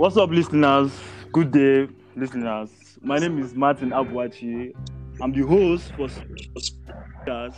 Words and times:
What's 0.00 0.16
up, 0.16 0.30
listeners? 0.30 0.98
Good 1.30 1.50
day, 1.50 1.86
listeners. 2.16 2.70
My 3.02 3.18
name 3.18 3.38
is 3.38 3.54
Martin 3.54 3.90
Abwachi. 3.90 4.72
I'm 5.20 5.30
the 5.30 5.46
host 5.46 5.92
for 5.94 6.08
podcast, 6.08 7.56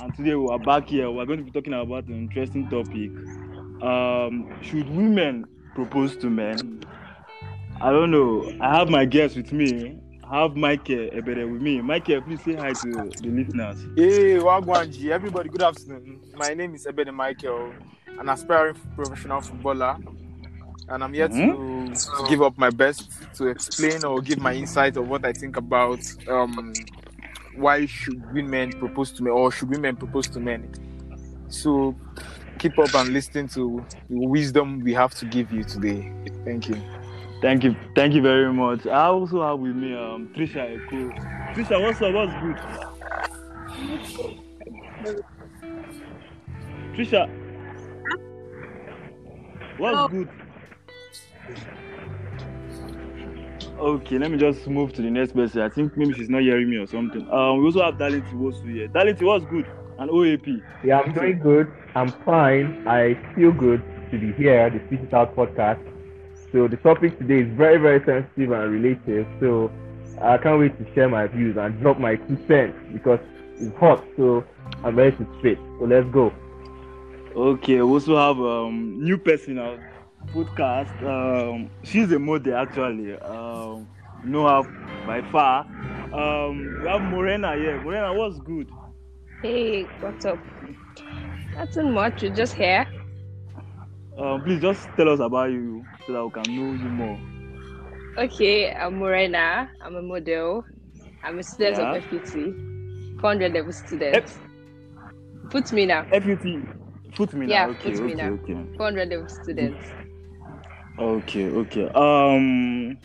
and 0.00 0.14
today 0.14 0.36
we 0.36 0.46
are 0.50 0.58
back 0.60 0.88
here. 0.88 1.10
We're 1.10 1.26
going 1.26 1.40
to 1.40 1.44
be 1.44 1.50
talking 1.50 1.72
about 1.72 2.04
an 2.04 2.14
interesting 2.14 2.70
topic. 2.70 3.10
Um, 3.82 4.56
should 4.62 4.88
women 4.88 5.46
propose 5.74 6.16
to 6.18 6.30
men? 6.30 6.84
I 7.80 7.90
don't 7.90 8.12
know. 8.12 8.48
I 8.60 8.78
have 8.78 8.88
my 8.88 9.04
guest 9.04 9.34
with 9.34 9.52
me. 9.52 9.98
I 10.30 10.42
have 10.42 10.54
Michael 10.54 11.10
Ebere 11.10 11.50
with 11.50 11.60
me. 11.60 11.80
Michael, 11.80 12.22
please 12.22 12.40
say 12.44 12.54
hi 12.54 12.72
to 12.72 13.10
the 13.20 13.30
listeners. 13.30 13.84
Hey, 13.96 14.38
Wagwanji, 14.38 15.10
everybody, 15.10 15.48
good 15.48 15.62
afternoon. 15.62 16.20
My 16.36 16.54
name 16.54 16.76
is 16.76 16.86
Ebene 16.86 17.12
Michael, 17.12 17.72
an 18.06 18.28
aspiring 18.28 18.76
professional 18.94 19.40
footballer, 19.40 19.98
and 20.88 21.04
I'm 21.04 21.14
here 21.14 21.28
Mhm. 21.28 21.48
to, 21.48 22.00
to 22.18 22.24
give 22.24 22.42
up 22.42 22.58
my 22.58 22.70
best 22.70 23.10
to 23.38 23.48
explain 23.48 24.04
or 24.04 24.22
give 24.22 24.38
my 24.38 24.54
insight 24.54 24.96
of 24.96 25.06
what 25.06 25.24
I 25.24 25.32
think 25.32 25.56
about 25.56 26.00
um, 26.28 26.86
why 27.52 27.86
should 27.86 28.22
women 28.32 28.72
propose 28.74 29.12
to 29.14 29.22
men 29.22 29.32
or 29.32 29.52
should 29.52 29.70
women 29.70 29.96
propose 29.96 30.28
to 30.30 30.40
men. 30.40 30.68
So 31.48 31.96
keep 32.58 32.78
up 32.78 32.94
and 32.94 33.12
listen 33.12 33.48
to 33.48 33.86
the 34.08 34.16
wisdom 34.18 34.82
we 34.82 34.94
have 34.94 35.14
to 35.16 35.26
give 35.26 35.52
you 35.52 35.64
today. 35.64 36.12
Thank 36.44 36.68
you. 36.68 36.82
Thank 37.42 37.64
you, 37.64 37.76
thank 37.94 38.14
you 38.14 38.22
very 38.22 38.52
much. 38.52 38.86
I 38.86 39.06
also 39.06 39.42
have 39.46 39.60
with 39.60 39.76
me 39.76 39.94
um 39.94 40.28
Trisha 40.36 40.80
Eko. 40.80 41.14
Trisha, 41.54 41.80
what's 41.82 42.02
up? 42.02 42.12
What's 42.14 42.34
good? 42.34 42.58
Trisha, 46.94 47.28
what's 49.78 50.00
Oh. 50.00 50.08
good? 50.10 50.30
Okay, 53.78 54.18
let 54.18 54.30
me 54.30 54.38
just 54.38 54.66
move 54.66 54.92
to 54.94 55.02
the 55.02 55.10
next 55.10 55.32
person. 55.32 55.60
I 55.60 55.68
think 55.68 55.96
maybe 55.96 56.14
she's 56.14 56.30
not 56.30 56.42
hearing 56.42 56.70
me 56.70 56.76
or 56.76 56.86
something. 56.86 57.22
Um, 57.30 57.58
we 57.58 57.66
also 57.66 57.82
have 57.82 57.98
Darlington 57.98 58.38
Wosu 58.38 58.72
here. 58.72 58.88
Darlington, 58.88 59.26
what's 59.26 59.44
good? 59.46 59.66
And 59.98 60.10
OAP. 60.10 60.62
Yeah, 60.84 61.00
I'm 61.00 61.12
doing 61.12 61.38
good. 61.38 61.70
I'm 61.94 62.12
fine. 62.24 62.86
I 62.86 63.14
feel 63.34 63.52
good 63.52 63.82
to 64.10 64.18
be 64.18 64.32
here, 64.32 64.70
the 64.70 64.80
Spit 64.86 65.00
It 65.00 65.12
Out 65.14 65.34
podcast. 65.36 65.80
So 66.52 66.68
the 66.68 66.76
topic 66.76 67.18
today 67.18 67.40
is 67.40 67.56
very, 67.56 67.78
very 67.78 67.98
sensitive 68.04 68.52
and 68.52 68.72
related. 68.72 69.26
So 69.40 69.70
I 70.20 70.38
can't 70.38 70.60
wait 70.60 70.78
to 70.78 70.94
share 70.94 71.08
my 71.08 71.26
views 71.26 71.56
and 71.56 71.78
drop 71.80 71.98
my 71.98 72.16
two 72.16 72.38
cents 72.46 72.76
because 72.92 73.18
it's 73.56 73.76
hot. 73.76 74.04
So 74.16 74.44
I'm 74.84 74.96
ready 74.96 75.16
to 75.16 75.26
spit. 75.40 75.58
So 75.78 75.84
let's 75.86 76.08
go. 76.10 76.32
Okay, 77.34 77.74
we 77.74 77.80
also 77.82 78.16
have 78.16 78.38
um 78.40 79.02
new 79.02 79.18
person 79.18 79.58
on 79.58 79.80
podcast. 80.32 81.02
Um, 81.02 81.70
she's 81.82 82.10
a 82.12 82.18
model 82.18 82.54
actually. 82.56 83.14
Um, 83.18 83.88
know 84.24 84.46
her 84.48 84.62
by 85.06 85.22
far. 85.30 85.66
Um, 86.12 86.80
we 86.82 86.88
have 86.88 87.02
Morena 87.02 87.54
here. 87.56 87.80
Morena, 87.82 88.12
what's 88.14 88.38
good? 88.40 88.68
Hey, 89.42 89.84
what's 90.00 90.24
up? 90.24 90.38
Nothing 91.54 91.92
much. 91.92 92.22
You're 92.22 92.34
just 92.34 92.54
here. 92.54 92.86
Um, 94.18 94.42
please 94.42 94.60
just 94.60 94.88
tell 94.96 95.08
us 95.08 95.20
about 95.20 95.50
you 95.50 95.84
so 96.06 96.12
that 96.12 96.24
we 96.24 96.30
can 96.42 96.54
know 96.56 96.72
you 96.72 96.88
more. 96.88 97.18
Okay, 98.16 98.72
I'm 98.72 98.96
Morena. 98.96 99.70
I'm 99.82 99.96
a 99.96 100.02
model. 100.02 100.64
I'm 101.22 101.38
a 101.38 101.42
student 101.42 101.78
Yeah. 101.78 101.94
of 101.96 102.04
FPT. 102.04 102.54
400 103.20 103.52
level 103.52 103.72
student. 103.72 104.38
Put 105.50 105.72
me 105.72 105.86
now. 105.86 106.04
FUT, 106.10 106.44
foot 107.14 107.32
me 107.34 107.46
Yeah, 107.46 107.66
now. 107.66 107.70
Okay, 107.70 107.92
foot 107.92 108.00
me 108.00 108.14
okay, 108.14 108.14
now. 108.14 108.32
okay, 108.32 108.54
400 108.76 109.08
level 109.08 109.28
student. 109.28 109.76
Okay, 110.98 111.46
okay. 111.46 111.88
Um, 111.94 112.96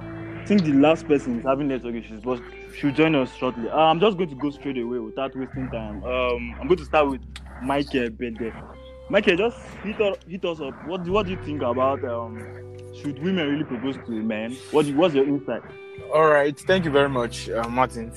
I 0.00 0.44
think 0.46 0.62
the 0.64 0.72
last 0.74 1.06
person 1.08 1.38
is 1.38 1.44
having 1.44 1.68
network 1.68 1.94
issues, 1.94 2.22
but 2.22 2.40
she'll 2.76 2.92
join 2.92 3.14
us 3.14 3.34
shortly. 3.34 3.68
Uh, 3.68 3.76
I'm 3.76 4.00
just 4.00 4.16
going 4.16 4.28
to 4.30 4.36
go 4.36 4.50
straight 4.50 4.78
away 4.78 4.98
without 4.98 5.34
wasting 5.36 5.68
time. 5.70 6.02
Um, 6.04 6.56
I'm 6.60 6.68
going 6.68 6.78
to 6.78 6.84
start 6.84 7.08
with 7.10 7.20
Michael 7.62 8.10
Bede. 8.10 8.52
Michael, 9.08 9.36
just 9.36 9.58
hit, 9.82 10.00
us- 10.00 10.18
hit 10.28 10.44
us 10.44 10.60
up. 10.60 10.74
What 10.86 11.04
do, 11.04 11.12
what 11.12 11.26
do 11.26 11.32
you 11.32 11.42
think 11.44 11.62
about 11.62 12.04
um, 12.04 12.38
should 12.94 13.20
women 13.22 13.48
really 13.48 13.64
propose 13.64 13.96
to 14.06 14.10
men? 14.10 14.56
What 14.70 14.86
do, 14.86 14.96
what's 14.96 15.14
your 15.14 15.26
insight? 15.26 15.62
All 16.14 16.26
right, 16.26 16.58
thank 16.58 16.84
you 16.84 16.90
very 16.90 17.08
much, 17.08 17.48
uh, 17.50 17.68
Martin. 17.68 18.12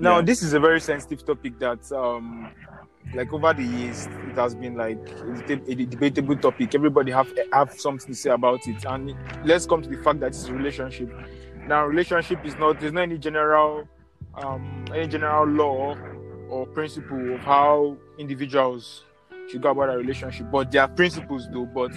Now, 0.00 0.16
Yeah. 0.18 0.22
this 0.24 0.42
is 0.42 0.52
a 0.54 0.60
very 0.60 0.80
sensitive 0.80 1.24
topic 1.24 1.58
that, 1.58 1.90
um, 1.92 2.50
like 3.14 3.32
over 3.32 3.52
the 3.52 3.62
years, 3.62 4.06
it 4.06 4.36
has 4.36 4.54
been 4.54 4.74
like 4.76 4.98
a, 5.48 5.52
a 5.70 5.74
debatable 5.86 6.36
topic. 6.36 6.74
Everybody 6.74 7.12
have 7.12 7.30
have 7.52 7.72
something 7.78 8.08
to 8.08 8.14
say 8.14 8.30
about 8.30 8.66
it, 8.66 8.84
and 8.84 9.14
let's 9.44 9.66
come 9.66 9.82
to 9.82 9.88
the 9.88 9.96
fact 10.02 10.20
that 10.20 10.28
it's 10.28 10.48
a 10.48 10.52
relationship. 10.52 11.10
Now, 11.66 11.84
relationship 11.86 12.44
is 12.44 12.56
not 12.56 12.80
there's 12.80 12.92
not 12.92 13.02
any 13.02 13.18
general, 13.18 13.86
um, 14.34 14.84
any 14.94 15.06
general 15.08 15.46
law 15.46 15.96
or 16.48 16.66
principle 16.66 17.34
of 17.34 17.40
how 17.40 17.96
individuals 18.18 19.04
should 19.50 19.62
go 19.62 19.70
about 19.70 19.90
a 19.90 19.96
relationship, 19.98 20.50
but 20.50 20.70
there 20.70 20.82
are 20.82 20.88
principles 20.88 21.48
though. 21.52 21.66
But 21.66 21.92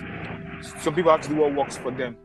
some 0.82 0.94
people 0.96 1.12
have 1.12 1.22
to 1.22 1.30
do 1.30 1.36
what 1.36 1.54
works 1.56 1.78
for 1.78 1.92
them. 1.92 2.18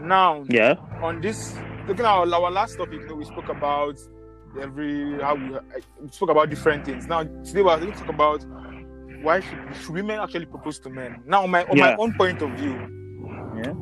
Now, 0.00 0.44
Yeah. 0.48 0.74
on 1.02 1.20
this 1.20 1.56
looking 1.88 2.04
at 2.04 2.10
our, 2.10 2.32
our 2.32 2.50
last 2.50 2.76
topic, 2.76 3.00
you 3.00 3.08
know, 3.08 3.14
we 3.16 3.24
spoke 3.24 3.48
about 3.48 3.98
every 4.60 5.20
how 5.22 5.34
we, 5.34 5.50
we 6.00 6.08
spoke 6.10 6.30
about 6.30 6.50
different 6.50 6.84
things. 6.84 7.06
Now 7.06 7.22
today 7.24 7.62
we're 7.62 7.78
going 7.78 7.92
to 7.92 7.98
talk 7.98 8.08
about 8.08 8.44
why 9.22 9.40
should, 9.40 9.58
should 9.80 9.90
women 9.90 10.18
actually 10.20 10.46
propose 10.46 10.78
to 10.80 10.90
men. 10.90 11.22
Now, 11.26 11.42
on 11.42 11.50
my 11.50 11.64
on 11.64 11.78
my 11.78 11.96
own 11.96 12.14
point 12.14 12.40
of 12.42 12.50
view, 12.52 12.76
Yeah. 13.56 13.74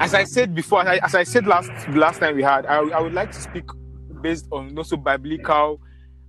as 0.00 0.12
I 0.14 0.24
said 0.24 0.54
before, 0.54 0.80
as 0.82 0.88
I, 0.88 1.04
as 1.06 1.14
I 1.14 1.22
said 1.22 1.46
last 1.46 1.70
last 1.90 2.18
time 2.18 2.34
we 2.36 2.42
had, 2.42 2.66
I, 2.66 2.78
I 2.78 3.00
would 3.00 3.14
like 3.14 3.30
to 3.32 3.40
speak 3.40 3.64
based 4.22 4.46
on 4.50 4.76
also 4.76 4.96
biblical 4.96 5.80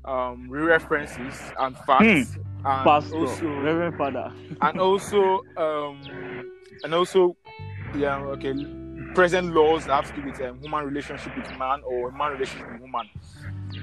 um, 0.05 0.49
references 0.49 1.35
and 1.59 1.75
facts, 1.79 2.37
and 2.63 2.83
Pastor, 2.85 3.15
also 3.15 3.47
Reverend 3.47 3.97
Father. 3.97 4.31
and 4.61 4.79
also 4.79 5.41
um 5.57 6.01
and 6.83 6.93
also 6.93 7.35
yeah 7.95 8.17
okay 8.19 8.53
present 9.13 9.53
laws 9.53 9.85
that 9.85 10.03
have 10.03 10.15
to 10.15 10.21
do 10.21 10.27
with 10.27 10.41
um, 10.41 10.59
human 10.59 10.85
relationship 10.85 11.35
with 11.35 11.49
man 11.57 11.81
or 11.85 12.11
man 12.11 12.31
relationship 12.33 12.71
with 12.71 12.81
woman. 12.81 13.09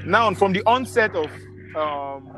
Now 0.04 0.32
from 0.34 0.52
the 0.52 0.62
onset 0.64 1.14
of 1.14 1.30
um 1.76 2.34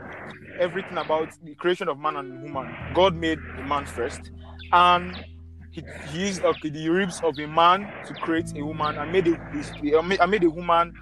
everything 0.58 0.98
about 0.98 1.28
the 1.44 1.54
creation 1.54 1.88
of 1.88 1.98
man 1.98 2.16
and 2.16 2.42
woman 2.42 2.74
god 2.94 3.14
made 3.14 3.38
the 3.56 3.62
man 3.62 3.86
first 3.86 4.30
and 4.72 5.24
he, 5.70 5.82
he 6.08 6.26
used 6.26 6.44
okay, 6.44 6.68
the 6.68 6.88
ribs 6.88 7.20
of 7.22 7.38
a 7.38 7.46
man 7.46 7.90
to 8.06 8.14
create 8.14 8.52
a 8.56 8.64
woman 8.64 8.98
and 8.98 9.12
made 9.12 9.28
a, 9.28 9.98
uh, 9.98 10.02
made, 10.02 10.44
a 10.44 10.50
woman 10.50 10.92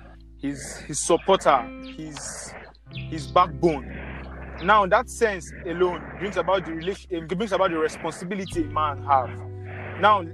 his 0.40 0.76
his 0.80 1.00
supporter 1.00 1.66
his 1.96 2.54
his 3.10 3.26
backbone. 3.26 3.94
Now 4.62 4.86
that 4.86 5.08
sense 5.08 5.50
alone 5.66 6.02
brings 6.18 6.36
about 6.36 6.66
the 6.66 6.72
relation 6.72 7.26
brings 7.26 7.52
about 7.52 7.70
the 7.70 7.78
responsibility 7.78 8.64
man 8.64 9.02
have. 9.04 9.30
Now 10.00 10.24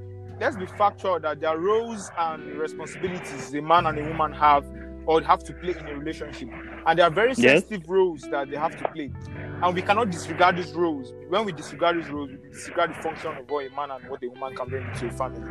let's 0.44 0.56
be 0.56 0.66
factual 0.66 1.18
that 1.18 1.40
there 1.40 1.48
are 1.48 1.58
roles 1.58 2.12
and 2.18 2.54
responsibilities 2.54 3.54
a 3.54 3.62
man 3.62 3.86
and 3.86 3.98
a 3.98 4.04
woman 4.04 4.30
have 4.32 4.66
or 5.06 5.22
have 5.22 5.42
to 5.42 5.54
play 5.54 5.74
in 5.78 5.88
a 5.88 5.96
relationship 5.96 6.50
and 6.86 6.98
there 6.98 7.06
are 7.06 7.10
very 7.10 7.32
Yes. 7.38 7.64
sensitive 7.64 7.88
roles 7.88 8.28
that 8.30 8.50
they 8.50 8.56
have 8.56 8.76
to 8.76 8.84
play 8.84 9.10
and 9.62 9.74
we 9.74 9.80
cannot 9.82 10.10
disregard 10.10 10.56
these 10.56 10.74
roles 10.74 11.14
when 11.28 11.46
we 11.46 11.52
disregard 11.52 11.96
these 11.96 12.10
roles 12.10 12.30
we 12.30 12.38
disregard 12.50 12.90
the 12.90 12.94
function 12.94 13.38
of 13.38 13.46
what 13.48 13.66
a 13.66 13.70
man 13.70 13.90
and 13.90 14.04
what 14.06 14.22
a 14.22 14.28
woman 14.28 14.52
can 14.54 14.68
bring 14.68 14.90
to 14.92 15.06
a 15.06 15.10
family 15.10 15.48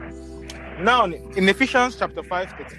now 0.77 1.05
in 1.05 1.49
ephesians 1.49 1.95
chapter 1.95 2.21
5 2.23 2.51
30, 2.51 2.75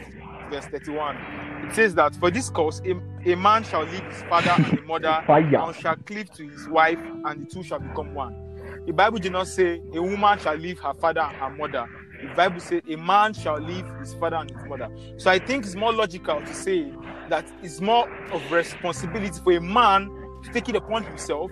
verse 0.48 0.66
31 0.69 1.19
it 1.62 1.72
says 1.72 1.94
that 1.96 2.14
for 2.16 2.31
this 2.31 2.48
cause 2.48 2.81
a, 2.86 2.94
a 3.32 3.34
man 3.36 3.64
shall 3.64 3.84
leave 3.84 4.06
his 4.06 4.22
father 4.22 4.50
and 4.52 4.66
his 4.66 4.78
mother 4.84 5.22
Fire. 5.26 5.66
and 5.66 5.75
shall 5.75 5.96
cleave 5.96 6.31
to 6.32 6.44
his 6.46 6.69
wife, 6.69 7.00
and 7.25 7.41
the 7.41 7.46
two 7.46 7.62
shall 7.62 7.81
become 7.81 8.12
one. 8.12 8.36
The 8.86 8.92
Bible 8.92 9.19
did 9.19 9.32
not 9.32 9.48
say 9.48 9.81
a 9.94 10.02
woman 10.02 10.38
shall 10.38 10.56
leave 10.56 10.78
her 10.81 10.92
father 10.94 11.22
and 11.22 11.38
her 11.38 11.50
mother. 11.50 11.88
The 12.29 12.35
Bible 12.35 12.61
said 12.61 12.83
a 12.89 12.97
man 12.97 13.35
shall 13.35 13.59
leave 13.59 13.87
his 14.00 14.15
father 14.15 14.37
and 14.37 14.50
his 14.50 14.65
mother. 14.65 14.88
So 15.17 15.31
I 15.31 15.38
think 15.38 15.65
it's 15.65 15.75
more 15.75 15.93
logical 15.93 16.41
to 16.41 16.55
say 16.55 16.93
that 17.29 17.47
it's 17.62 17.81
more 17.81 18.09
of 18.32 18.53
responsibility 18.53 19.38
for 19.43 19.53
a 19.53 19.61
man 19.61 20.11
to 20.43 20.53
take 20.53 20.69
it 20.69 20.76
upon 20.76 21.05
himself 21.05 21.50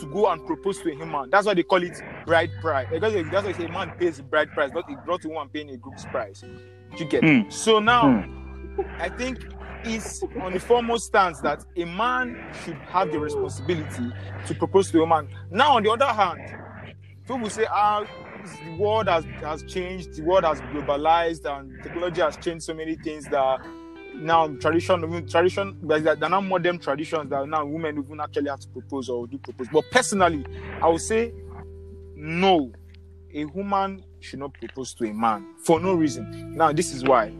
to 0.00 0.06
go 0.12 0.30
and 0.30 0.44
propose 0.46 0.80
to 0.80 0.90
a 0.92 0.94
human. 0.94 1.30
That's 1.30 1.46
why 1.46 1.54
they 1.54 1.62
call 1.62 1.82
it 1.82 2.00
bride 2.26 2.50
price. 2.60 2.88
Because 2.90 3.14
that's 3.30 3.46
why 3.46 3.64
a 3.64 3.68
man 3.68 3.92
pays 3.98 4.18
a 4.18 4.22
bride 4.22 4.52
price, 4.52 4.70
not 4.72 4.88
a, 4.90 5.06
not 5.06 5.24
a 5.24 5.28
woman 5.28 5.48
paying 5.48 5.70
a 5.70 5.76
groom's 5.76 6.04
price. 6.06 6.44
You 6.96 7.04
get? 7.04 7.24
Hmm. 7.24 7.48
So 7.50 7.78
now, 7.78 8.24
I 8.98 9.08
think 9.08 9.44
is 9.84 10.24
on 10.42 10.52
the 10.52 10.60
foremost 10.60 11.06
stance 11.06 11.40
that 11.40 11.64
a 11.76 11.84
man 11.84 12.36
should 12.64 12.76
have 12.88 13.12
the 13.12 13.18
responsibility 13.18 14.12
to 14.46 14.54
propose 14.54 14.90
to 14.90 14.98
a 14.98 15.00
woman. 15.00 15.28
Now, 15.50 15.76
on 15.76 15.82
the 15.82 15.90
other 15.90 16.06
hand, 16.06 16.40
people 17.26 17.48
say, 17.48 17.66
ah, 17.70 18.04
the 18.64 18.76
world 18.76 19.08
has, 19.08 19.24
has 19.40 19.62
changed, 19.64 20.14
the 20.14 20.22
world 20.22 20.44
has 20.44 20.60
globalized, 20.60 21.44
and 21.44 21.82
technology 21.82 22.20
has 22.20 22.36
changed 22.36 22.64
so 22.64 22.74
many 22.74 22.96
things 22.96 23.26
that 23.26 23.60
now 24.14 24.48
tradition, 24.48 25.26
tradition, 25.28 25.78
there 25.82 26.16
are 26.22 26.28
now 26.28 26.40
modern 26.40 26.78
traditions 26.78 27.30
that 27.30 27.48
now 27.48 27.64
women 27.64 27.98
even 27.98 28.20
actually 28.20 28.48
have 28.48 28.60
to 28.60 28.68
propose 28.68 29.08
or 29.08 29.26
do 29.26 29.38
propose. 29.38 29.68
But 29.68 29.84
personally, 29.90 30.44
I 30.82 30.88
would 30.88 31.00
say 31.00 31.32
no. 32.14 32.72
A 33.34 33.44
woman 33.44 34.04
should 34.20 34.40
not 34.40 34.54
propose 34.54 34.94
to 34.94 35.04
a 35.04 35.12
man 35.12 35.54
for 35.62 35.78
no 35.78 35.92
reason. 35.92 36.56
Now, 36.56 36.72
this 36.72 36.92
is 36.92 37.04
why. 37.04 37.32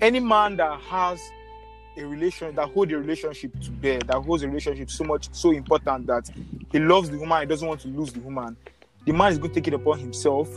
Any 0.00 0.20
man 0.20 0.56
that 0.56 0.80
has 0.82 1.20
a 1.96 2.04
relation 2.04 2.54
that 2.54 2.68
hold 2.68 2.92
a 2.92 2.98
relationship 2.98 3.58
to 3.60 3.70
bear, 3.70 3.98
that 4.00 4.16
holds 4.16 4.42
a 4.42 4.48
relationship 4.48 4.90
so 4.90 5.04
much 5.04 5.28
so 5.32 5.52
important 5.52 6.06
that 6.08 6.28
he 6.70 6.78
loves 6.78 7.08
the 7.10 7.18
woman, 7.18 7.40
he 7.40 7.46
doesn't 7.46 7.66
want 7.66 7.80
to 7.80 7.88
lose 7.88 8.12
the 8.12 8.20
woman. 8.20 8.56
The 9.06 9.12
man 9.12 9.32
is 9.32 9.38
going 9.38 9.52
to 9.52 9.60
take 9.60 9.68
it 9.68 9.74
upon 9.74 10.00
himself 10.00 10.50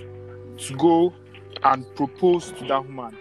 to 0.57 0.75
go 0.75 1.16
and 1.63 1.86
propose 1.96 2.51
to 2.54 2.66
that 2.66 2.86
woman. 2.86 3.18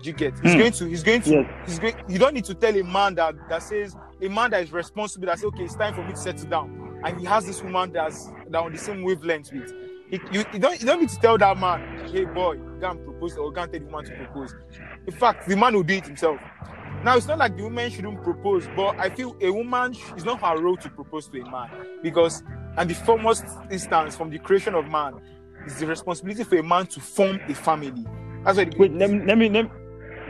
Do 0.00 0.10
you 0.10 0.14
get? 0.14 0.38
He's 0.40 0.54
Hmm. 0.54 0.58
going 0.58 0.72
to. 0.74 0.86
He's 0.86 1.04
going 1.04 1.22
to. 1.22 1.30
Yes. 1.30 1.46
He's 1.66 1.78
going. 1.80 1.94
You 2.08 2.18
don't 2.18 2.34
need 2.34 2.44
to 2.46 2.54
tell 2.54 2.76
a 2.76 2.82
man 2.84 3.16
that 3.16 3.36
that 3.48 3.62
says 3.62 3.96
a 4.22 4.28
man 4.28 4.50
that 4.52 4.62
is 4.64 4.72
responsible 4.72 5.26
that 5.26 5.38
says 5.40 5.46
okay, 5.46 5.64
it's 5.64 5.76
time 5.76 5.94
for 5.94 6.04
me 6.04 6.14
to 6.14 6.20
settle 6.20 6.48
down, 6.48 6.70
and 7.04 7.18
he 7.18 7.24
has 7.26 7.46
this 7.46 7.62
woman 7.62 7.92
that's 7.92 8.32
that 8.48 8.58
on 8.60 8.72
the 8.72 8.78
same 8.78 9.02
wavelength 9.02 9.52
with. 9.52 9.72
He, 10.10 10.22
you, 10.30 10.44
you 10.52 10.60
don't 10.60 10.80
you 10.80 10.86
don't 10.86 11.00
need 11.00 11.10
to 11.10 11.18
tell 11.20 11.38
that 11.38 11.58
man, 11.58 11.84
hey 12.12 12.26
boy, 12.26 12.58
go 12.80 12.90
and 12.90 13.04
propose 13.04 13.36
or 13.36 13.52
go 13.52 13.62
and 13.62 13.72
tell 13.72 13.80
the 13.80 13.86
woman 13.86 14.04
to 14.06 14.12
propose. 14.12 14.54
In 15.06 15.14
fact, 15.14 15.46
the 15.46 15.56
man 15.56 15.74
will 15.74 15.84
do 15.84 15.94
it 15.94 16.06
himself. 16.06 16.40
Now 17.02 17.16
it's 17.16 17.28
not 17.28 17.38
like 17.38 17.56
the 17.56 17.64
woman 17.64 17.90
shouldn't 17.90 18.22
propose, 18.22 18.68
but 18.68 18.94
I 18.98 19.10
feel 19.10 19.36
a 19.40 19.50
woman 19.52 19.96
is 20.16 20.24
not 20.24 20.40
her 20.42 20.58
role 20.60 20.76
to 20.78 20.90
propose 20.90 21.28
to 21.30 21.40
a 21.40 21.46
man 21.46 21.70
because, 22.02 22.42
and 22.76 22.88
the 22.90 22.94
foremost 22.94 23.44
instance 23.70 24.16
from 24.16 24.30
the 24.30 24.38
creation 24.38 24.74
of 24.74 24.86
man 24.88 25.14
is 25.66 25.78
the 25.78 25.86
responsibility 25.86 26.44
for 26.44 26.56
a 26.56 26.62
man 26.62 26.86
to 26.86 27.00
form 27.00 27.38
a 27.48 27.54
family. 27.54 28.04
That's 28.44 28.58
why. 28.58 28.70
Wait, 28.78 28.92
let 28.92 29.10
me 29.10 29.20
let 29.24 29.38
me 29.38 29.48
let 29.48 29.64
me 29.64 29.70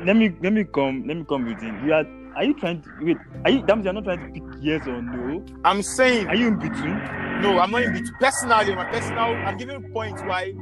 let 0.05 0.17
me 0.17 0.37
let 0.43 0.53
me 0.53 0.65
come 0.65 1.05
let 1.07 1.17
me 1.17 1.25
come 1.29 1.47
with 1.47 1.63
it. 1.63 1.85
You 1.85 1.93
are 1.95 2.05
are 2.37 2.45
you 2.45 2.55
trying 2.59 2.83
to 2.83 2.91
wait? 3.01 3.17
Are 3.45 3.51
you 3.51 3.65
that 3.67 3.77
means 3.77 3.85
you're 3.85 3.95
not 3.95 4.05
trying 4.05 4.21
to 4.21 4.33
pick 4.41 4.43
yes 4.61 4.87
or 4.87 5.01
no? 5.03 5.45
I'm 5.65 5.83
saying 5.83 6.29
Are 6.29 6.35
you 6.35 6.49
in 6.49 6.59
between? 6.59 6.97
no. 7.43 7.59
I'm 7.59 7.71
not 7.71 7.83
in 7.83 7.93
between. 7.93 8.15
Personally, 8.21 8.75
my 8.75 8.85
personal. 8.87 9.35
I'm 9.47 9.57
giving 9.57 9.93
points 9.93 10.23
why 10.23 10.53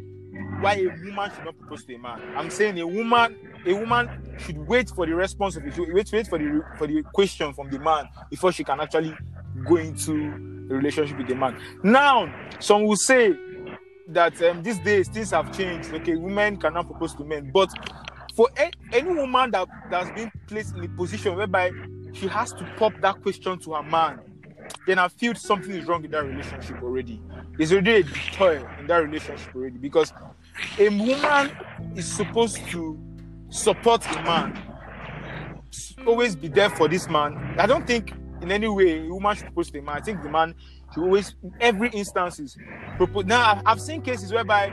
why 0.61 0.75
a 0.75 0.89
woman 1.05 1.31
should 1.35 1.45
not 1.45 1.59
propose 1.59 1.85
to 1.87 1.95
a 1.95 1.99
man. 1.99 2.21
I'm 2.37 2.51
saying 2.51 2.79
a 2.81 2.87
woman 2.87 3.37
a 3.67 3.73
woman 3.75 4.09
should 4.39 4.59
wait 4.59 4.91
for 4.91 5.07
the 5.07 5.15
response 5.15 5.57
of 5.57 5.67
it. 5.67 5.75
Wait 5.79 6.11
wait 6.13 6.27
for 6.29 6.39
the 6.39 6.63
for 6.77 6.87
the 6.87 7.03
question 7.15 7.53
from 7.55 7.71
the 7.71 7.79
man 7.79 8.09
before 8.31 8.53
she 8.53 8.63
can 8.65 8.81
actually 8.81 9.15
go 9.67 9.77
into 9.77 10.60
relationship 10.75 11.19
with 11.19 11.29
the 11.29 11.35
man. 11.35 11.57
Now, 11.83 12.33
some 12.59 12.85
will 12.85 12.97
say 12.97 13.35
that 14.09 14.41
um, 14.43 14.63
these 14.63 14.79
days 14.81 15.09
things 15.09 15.31
have 15.31 15.53
changed. 15.53 15.93
Okay, 15.93 16.17
women 16.17 16.57
cannot 16.57 16.87
propose 16.87 17.15
to 17.15 17.25
men, 17.25 17.51
but 17.53 17.69
for 18.35 18.49
a- 18.59 18.73
any 18.93 19.13
woman 19.13 19.51
that 19.53 19.69
that's 19.89 20.11
been 20.11 20.31
placed 20.47 20.77
in 20.77 20.85
a 20.85 20.89
position 20.89 21.37
whereby 21.37 21.73
she 22.13 22.29
has 22.29 22.53
to 22.53 22.65
pop 22.77 22.93
that 23.01 23.21
question 23.23 23.59
to 23.61 23.75
her 23.75 23.83
man, 23.83 24.21
then 24.87 24.99
I 24.99 25.09
feel 25.09 25.35
something 25.35 25.73
is 25.75 25.87
wrong 25.87 26.05
in 26.05 26.11
that 26.11 26.25
relationship 26.25 26.83
already. 26.83 27.21
There's 27.57 27.73
already 27.73 28.01
a 28.01 28.03
toy 28.33 28.65
in 28.79 28.87
that 28.87 28.97
relationship 28.97 29.55
already 29.55 29.79
because 29.79 30.13
a 30.79 30.89
woman 30.89 31.51
is 31.97 32.11
supposed 32.11 32.59
to 32.71 32.99
support 33.51 34.05
a 34.07 34.23
man, 34.25 34.57
always 36.07 36.35
be 36.35 36.49
there 36.49 36.71
for 36.71 36.89
this 36.89 37.09
man. 37.09 37.57
I 37.59 37.67
don't 37.67 37.87
think 37.87 38.13
in 38.41 38.51
any 38.51 38.69
way 38.69 39.07
a 39.07 39.11
woman 39.11 39.37
should 39.37 39.47
propose 39.47 39.71
to 39.71 39.79
a 39.79 39.83
man. 39.83 39.97
I 39.97 40.01
think 40.01 40.23
the 40.23 40.31
man 40.31 40.55
should 40.93 41.03
always, 41.03 41.35
every 41.61 41.91
instances, 41.91 42.57
propose. 42.97 43.27
Now 43.27 43.53
I've, 43.53 43.63
I've 43.67 43.81
seen 43.81 44.03
cases 44.03 44.33
whereby 44.33 44.73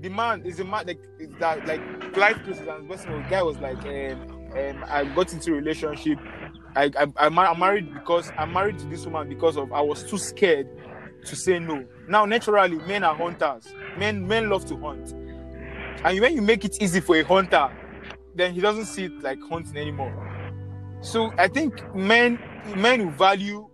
the 0.00 0.08
man 0.10 0.44
is 0.44 0.60
a 0.60 0.64
man 0.64 0.86
like 0.86 1.00
is 1.18 1.30
that 1.38 1.66
like 1.66 1.80
life 2.16 2.38
cases 2.44 2.66
and 2.66 2.84
the 2.84 2.94
person 2.94 3.12
the 3.12 3.28
guy 3.30 3.42
was 3.42 3.58
like 3.58 3.78
um, 3.86 4.50
um 4.56 4.84
I 4.86 5.04
got 5.14 5.32
into 5.32 5.52
a 5.52 5.54
relationship 5.54 6.18
I, 6.76 6.90
I 6.98 7.06
I'm 7.16 7.58
married 7.58 7.92
because 7.94 8.30
I'm 8.36 8.52
married 8.52 8.78
to 8.80 8.86
this 8.86 9.04
woman 9.04 9.28
because 9.28 9.56
of 9.56 9.72
I 9.72 9.80
was 9.80 10.02
too 10.04 10.18
scared 10.18 10.68
to 11.24 11.36
say 11.36 11.58
no. 11.58 11.86
Now 12.08 12.24
naturally 12.26 12.78
men 12.80 13.04
are 13.04 13.14
hunters. 13.14 13.66
Men 13.96 14.26
men 14.26 14.50
love 14.50 14.66
to 14.66 14.76
hunt. 14.76 15.12
And 16.04 16.20
when 16.20 16.34
you 16.34 16.42
make 16.42 16.64
it 16.64 16.82
easy 16.82 17.00
for 17.00 17.16
a 17.16 17.22
hunter, 17.22 17.70
then 18.34 18.52
he 18.52 18.60
doesn't 18.60 18.86
see 18.86 19.04
it 19.04 19.22
like 19.22 19.38
hunting 19.48 19.76
anymore. 19.76 20.12
So 21.00 21.32
I 21.38 21.48
think 21.48 21.94
men 21.94 22.38
men 22.76 23.04
will 23.04 23.12
value 23.12 23.68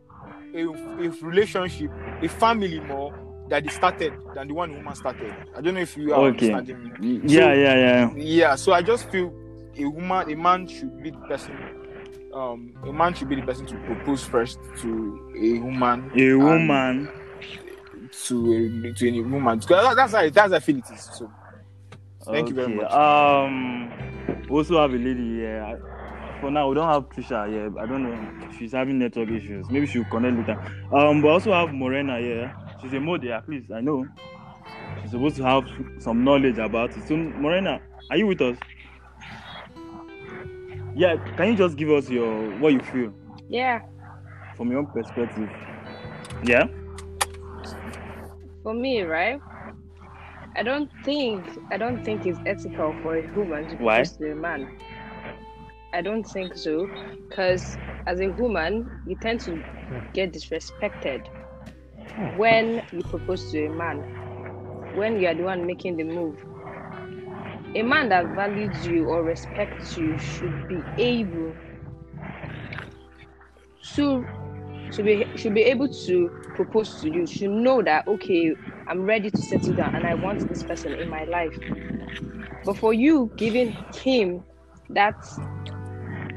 a, 0.54 0.62
a 0.64 1.08
relationship, 1.22 1.90
a 2.22 2.28
family 2.28 2.80
more 2.80 3.12
that 3.48 3.62
they 3.62 3.68
started 3.68 4.12
than 4.34 4.48
the 4.48 4.54
one 4.54 4.72
woman 4.74 4.94
started. 4.94 5.34
I 5.56 5.60
don't 5.60 5.74
know 5.74 5.80
if 5.80 5.96
you 5.96 6.14
are 6.14 6.20
Okay. 6.28 6.52
understanding 6.52 6.96
me. 7.00 7.20
Y- 7.20 7.28
Yeah, 7.28 7.52
yeah, 7.54 7.74
yeah. 7.76 8.14
Yeah, 8.16 8.54
so 8.54 8.72
I 8.72 8.82
just 8.82 9.10
feel 9.10 9.32
a 9.78 9.84
woman, 9.86 10.30
a 10.30 10.36
man 10.36 10.66
should 10.68 11.02
be 11.02 11.10
the 11.10 11.18
person. 11.28 11.56
Um, 12.32 12.74
a 12.86 12.92
man 12.92 13.12
should 13.14 13.28
be 13.28 13.36
the 13.36 13.42
person 13.42 13.66
to 13.66 13.74
propose 13.86 14.22
first 14.24 14.58
to 14.82 15.32
a 15.36 15.58
woman. 15.58 16.10
A 16.16 16.34
woman. 16.34 17.08
to 18.26 18.52
a, 18.86 18.92
to 18.94 19.08
any 19.08 19.20
woman. 19.20 19.58
Because 19.58 19.94
that's 19.96 20.12
how 20.12 20.30
that's 20.30 20.50
how 20.52 20.56
I 20.56 20.60
feel 20.60 20.78
it 20.78 20.90
is. 20.90 21.08
So 21.12 21.30
Thank 22.24 22.50
you 22.50 22.54
very 22.54 22.74
much. 22.74 22.90
Um, 22.92 23.90
also 24.48 24.80
have 24.80 24.92
a 24.92 24.96
lady 24.96 25.36
here. 25.36 25.80
For 26.40 26.50
now, 26.50 26.68
we 26.68 26.74
don't 26.74 26.88
have 26.88 27.08
Trisha 27.10 27.48
here. 27.48 27.72
I 27.78 27.86
don't 27.86 28.02
know. 28.02 28.48
She's 28.58 28.72
having 28.72 28.98
network 28.98 29.28
issues. 29.30 29.68
Maybe 29.70 29.86
she'll 29.86 30.04
connect 30.04 30.38
later. 30.38 30.58
Um, 30.92 31.20
but 31.20 31.28
also 31.28 31.52
have 31.52 31.72
Morena 31.74 32.18
here. 32.18 32.54
She's 32.80 32.92
a 32.94 33.00
model, 33.00 33.32
at 33.32 33.48
least 33.48 33.70
I 33.70 33.80
know. 33.80 34.06
She's 35.02 35.10
supposed 35.10 35.36
to 35.36 35.42
have 35.44 35.64
some 35.98 36.24
knowledge 36.24 36.58
about 36.58 36.96
it. 36.96 37.06
So, 37.06 37.16
Morena, 37.16 37.80
are 38.10 38.16
you 38.16 38.26
with 38.26 38.40
us? 38.40 38.56
Yeah. 40.94 41.16
Can 41.36 41.48
you 41.48 41.56
just 41.56 41.76
give 41.76 41.90
us 41.90 42.08
your 42.08 42.50
what 42.58 42.72
you 42.72 42.80
feel 42.80 43.12
Yeah, 43.48 43.80
from 44.56 44.70
your 44.70 44.80
own 44.80 44.86
perspective? 44.86 45.48
Yeah. 46.44 46.66
for 48.62 48.74
me, 48.74 49.02
right? 49.02 49.40
I 50.56 50.62
don't 50.62 50.90
think 51.04 51.44
I 51.70 51.76
don't 51.76 52.04
think 52.04 52.26
it's 52.26 52.38
ethical 52.44 52.94
for 53.02 53.16
a 53.18 53.26
woman 53.36 53.68
to 53.68 53.76
Why? 53.76 53.98
propose 54.02 54.16
to 54.18 54.32
a 54.32 54.34
man. 54.34 54.68
I 55.92 56.02
don't 56.02 56.24
think 56.24 56.56
so, 56.56 56.86
because 57.28 57.78
as 58.06 58.20
a 58.20 58.28
woman, 58.28 59.02
you 59.06 59.16
tend 59.16 59.40
to 59.42 59.64
get 60.12 60.32
disrespected 60.32 61.26
when 62.36 62.82
you 62.92 63.02
propose 63.02 63.50
to 63.50 63.66
a 63.66 63.70
man, 63.70 63.98
when 64.94 65.18
you 65.18 65.28
are 65.28 65.34
the 65.34 65.42
one 65.42 65.66
making 65.66 65.96
the 65.96 66.04
move. 66.04 66.38
A 67.74 67.82
man 67.82 68.08
that 68.08 68.26
values 68.34 68.86
you 68.86 69.06
or 69.08 69.22
respects 69.22 69.96
you 69.96 70.18
should 70.18 70.68
be 70.68 70.82
able 70.98 71.56
to 73.94 74.26
should 74.92 75.04
be 75.04 75.24
should 75.36 75.54
be 75.54 75.62
able 75.62 75.88
to 75.88 76.30
propose 76.54 77.00
to 77.00 77.10
you. 77.10 77.26
Should 77.26 77.50
know 77.50 77.80
that 77.82 78.08
okay, 78.08 78.54
I'm 78.88 79.02
ready 79.02 79.30
to 79.30 79.38
settle 79.38 79.74
down 79.74 79.94
and 79.94 80.06
I 80.06 80.14
want 80.14 80.48
this 80.48 80.64
person 80.64 80.94
in 80.94 81.08
my 81.08 81.24
life. 81.24 81.56
But 82.64 82.76
for 82.76 82.92
you 82.92 83.30
giving 83.36 83.72
him 83.94 84.42
that 84.90 85.14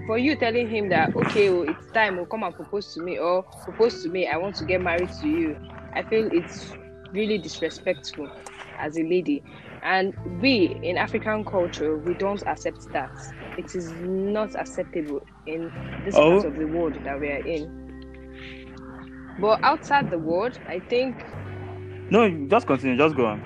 for 0.08 0.18
you 0.18 0.36
telling 0.36 0.70
him 0.70 0.90
that 0.90 1.16
okay, 1.16 1.50
oh, 1.50 1.64
it's 1.64 1.92
time, 1.92 2.20
oh, 2.20 2.26
come 2.26 2.44
and 2.44 2.56
propose 2.56 2.94
to 2.94 3.02
me, 3.02 3.18
or 3.20 3.44
propose 3.64 4.04
to 4.04 4.10
me, 4.10 4.28
I 4.28 4.38
want 4.38 4.56
to 4.58 4.66
get 4.66 4.82
married 4.82 5.10
to 5.22 5.28
you. 5.28 5.58
I 5.94 6.04
feel 6.04 6.28
it's 6.32 6.74
really 7.14 7.38
disrespectful 7.38 8.30
as 8.80 8.98
a 8.98 9.04
lady. 9.04 9.44
And 9.84 10.14
we 10.42 10.80
in 10.84 10.98
African 10.98 11.46
culture, 11.46 11.98
we 11.98 12.14
don't 12.16 12.42
accept 12.48 12.92
that. 12.94 13.12
It 13.58 13.76
is 13.76 13.92
not 14.02 14.56
acceptable 14.56 15.22
in 15.46 15.72
this 16.06 16.16
Oh. 16.16 16.42
part 16.42 16.46
of 16.46 16.56
the 16.56 16.66
world 16.66 16.98
that 17.04 17.20
we 17.20 17.30
are 17.30 17.46
in. 17.46 19.36
But 19.40 19.60
outside 19.64 20.10
the 20.10 20.20
world, 20.20 20.58
I 20.68 20.80
think, 20.80 21.16
No, 22.10 22.30
just 22.48 22.68
continue. 22.68 22.98
Just 22.98 23.16
go 23.16 23.26
on. 23.26 23.42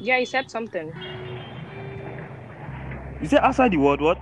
yeah, 0.00 0.18
you 0.18 0.26
said 0.26 0.50
something. 0.50 0.92
You 3.20 3.28
say 3.28 3.38
outside 3.38 3.72
the 3.72 3.78
world, 3.78 4.00
what? 4.00 4.18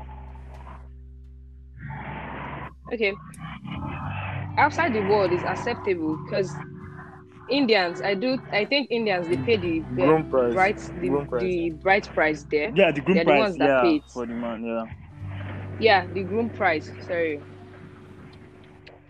Okay. 2.92 3.14
Outside 4.58 4.92
the 4.94 5.00
world 5.02 5.32
is 5.32 5.44
acceptable 5.44 6.16
because 6.24 6.56
Indians, 7.50 8.00
I 8.02 8.14
do, 8.14 8.38
I 8.52 8.64
think 8.66 8.88
Indians 8.90 9.28
they 9.28 9.36
pay 9.36 9.56
the, 9.58 9.84
the 9.96 10.12
Groom 10.12 10.24
price. 10.26 10.52
bright, 10.52 10.80
the, 10.94 11.10
Groom 11.10 11.26
price. 11.26 11.54
the 11.56 11.70
bright 11.82 12.08
price 12.14 12.44
there. 12.50 12.74
Yeah, 12.74 12.92
the 12.92 13.00
groom 13.00 13.20
They're 13.20 13.24
the 13.24 13.32
price. 13.32 13.34
ones 13.34 13.58
that 13.58 13.78
yeah, 13.78 13.80
pay 13.80 13.96
it. 13.96 14.12
for 14.12 14.26
the 14.26 14.34
man. 14.34 14.64
Yeah. 14.64 14.86
Yeah, 15.78 16.06
the 16.12 16.24
groom 16.24 16.50
price. 16.50 16.92
Sorry, 17.00 17.44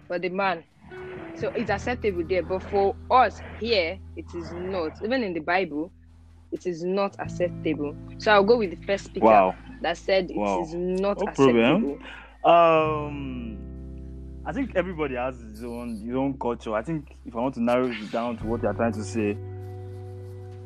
for 0.08 0.18
the 0.18 0.28
man. 0.28 0.64
So 1.34 1.50
it's 1.54 1.70
acceptable 1.70 2.24
there, 2.28 2.42
but 2.42 2.62
for 2.62 2.96
us 3.10 3.42
here, 3.58 3.98
it 4.16 4.26
is 4.34 4.52
not. 4.52 4.94
Even 5.02 5.22
in 5.22 5.34
the 5.34 5.40
Bible, 5.40 5.92
it 6.52 6.66
is 6.66 6.84
not 6.84 7.16
acceptable. 7.18 7.96
So 8.18 8.32
I'll 8.32 8.44
go 8.44 8.58
with 8.58 8.70
the 8.70 8.76
first 8.86 9.04
speaker 9.04 9.42
Wow. 9.42 9.56
that 9.82 9.98
said 9.98 10.30
it 10.30 10.46
Wow. 10.46 10.56
is 10.56 10.74
not 10.74 11.18
No 11.18 11.26
acceptable. 11.26 11.96
problem. 11.96 12.00
Um, 12.46 13.58
I 14.46 14.52
think 14.52 14.76
everybody 14.76 15.16
has 15.16 15.40
his 15.40 15.64
own 15.64 16.00
his 16.06 16.14
own 16.14 16.38
culture. 16.38 16.74
I 16.74 16.82
think 16.82 17.16
if 17.24 17.34
I 17.34 17.40
want 17.40 17.54
to 17.54 17.62
narrow 17.62 17.88
it 17.90 18.12
down 18.12 18.36
to 18.38 18.46
what 18.46 18.62
you're 18.62 18.72
trying 18.74 18.92
to 18.92 19.02
say, 19.02 19.36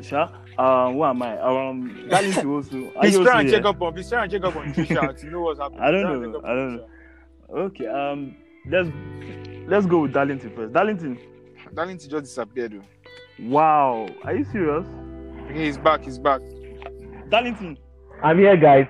Sha, 0.03 0.29
um, 0.59 0.95
who 0.95 1.05
am 1.05 1.23
I? 1.23 1.39
Um, 1.41 2.07
Darlington 2.11 2.47
also. 2.51 2.93
Are 2.97 3.01
Please 3.01 3.15
you 3.15 3.25
try 3.25 3.33
also 3.33 3.39
and 3.39 3.49
here? 3.49 3.59
check 3.59 3.65
up 3.67 3.81
on. 3.81 3.95
Please 3.95 4.09
try 4.11 4.23
and 4.23 4.33
check 4.33 4.45
up 4.45 4.57
on 4.57 4.75
Trisha 4.75 5.17
to 5.21 5.27
know 5.27 5.41
what's 5.41 5.59
happening. 5.61 5.81
I 5.83 5.91
don't 5.91 6.03
know, 6.33 6.41
I 6.45 6.55
don't 6.55 6.77
Trisha. 6.77 6.87
Okay. 7.51 7.87
Um, 7.87 8.37
let's 8.69 8.89
let's 9.67 9.87
go 9.87 10.01
with 10.03 10.13
Darlington 10.13 10.55
first. 10.55 10.73
Darlington. 10.75 11.19
Darlington 11.75 12.11
just 12.11 12.25
disappeared. 12.25 12.73
Though. 12.73 13.47
Wow. 13.49 14.09
Are 14.25 14.35
you 14.35 14.45
serious? 14.45 14.87
Okay, 15.47 15.65
he's 15.65 15.79
back. 15.79 16.05
He's 16.05 16.19
back. 16.19 16.41
Darlington. 17.31 17.79
I'm 18.23 18.39
here, 18.39 18.57
guys. 18.57 18.87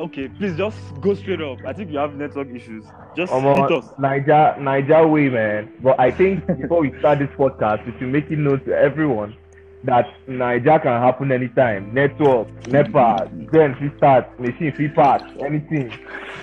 Okay, 0.00 0.28
please 0.28 0.56
just 0.56 0.78
go 1.02 1.12
straight 1.12 1.42
up. 1.42 1.58
I 1.66 1.74
think 1.74 1.90
you 1.90 1.98
have 1.98 2.14
network 2.14 2.48
issues. 2.54 2.84
Just 3.14 3.30
I'm 3.30 3.42
hit 3.42 3.70
us. 3.70 3.84
Niger, 3.98 4.56
Niger 4.58 5.06
way, 5.06 5.28
man. 5.28 5.70
But 5.82 6.00
I 6.00 6.10
think 6.10 6.46
before 6.46 6.80
we 6.80 6.98
start 7.00 7.18
this 7.18 7.28
podcast, 7.36 7.84
we 7.84 7.92
should 7.98 8.08
make 8.08 8.30
it 8.30 8.38
known 8.38 8.64
to 8.64 8.72
everyone 8.74 9.36
that 9.84 10.06
Niger 10.26 10.78
can 10.78 11.02
happen 11.02 11.30
anytime. 11.30 11.92
Network, 11.92 12.48
NEPA, 12.68 13.30
then 13.52 13.76
we 13.78 13.94
start, 13.98 14.40
machine, 14.40 14.72
free 14.74 14.88
parts, 14.88 15.24
anything. 15.44 15.92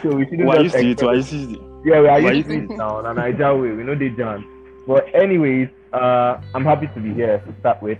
So 0.03 0.15
we 0.15 0.25
shouldn't 0.25 0.45
Why 0.45 0.57
you 0.57 0.63
just 0.65 0.75
see 0.75 0.91
it? 0.91 0.91
expect- 0.91 1.07
Why 1.07 1.13
you 1.15 1.53
it? 1.55 1.61
Yeah, 1.85 2.01
we 2.01 2.07
are 2.09 2.21
Why 2.21 2.31
used 2.33 2.49
to 2.49 2.57
it 2.63 2.69
now, 2.77 2.97
on 2.97 3.15
Niger 3.15 3.55
way. 3.57 3.71
We 3.71 3.83
know 3.83 3.95
they 3.95 4.09
jam. 4.09 4.45
But 4.85 5.07
anyways, 5.15 5.69
uh, 5.93 6.39
I'm 6.53 6.63
happy 6.63 6.87
to 6.93 6.99
be 6.99 7.11
here 7.11 7.39
to 7.39 7.59
start 7.59 7.81
with, 7.81 7.97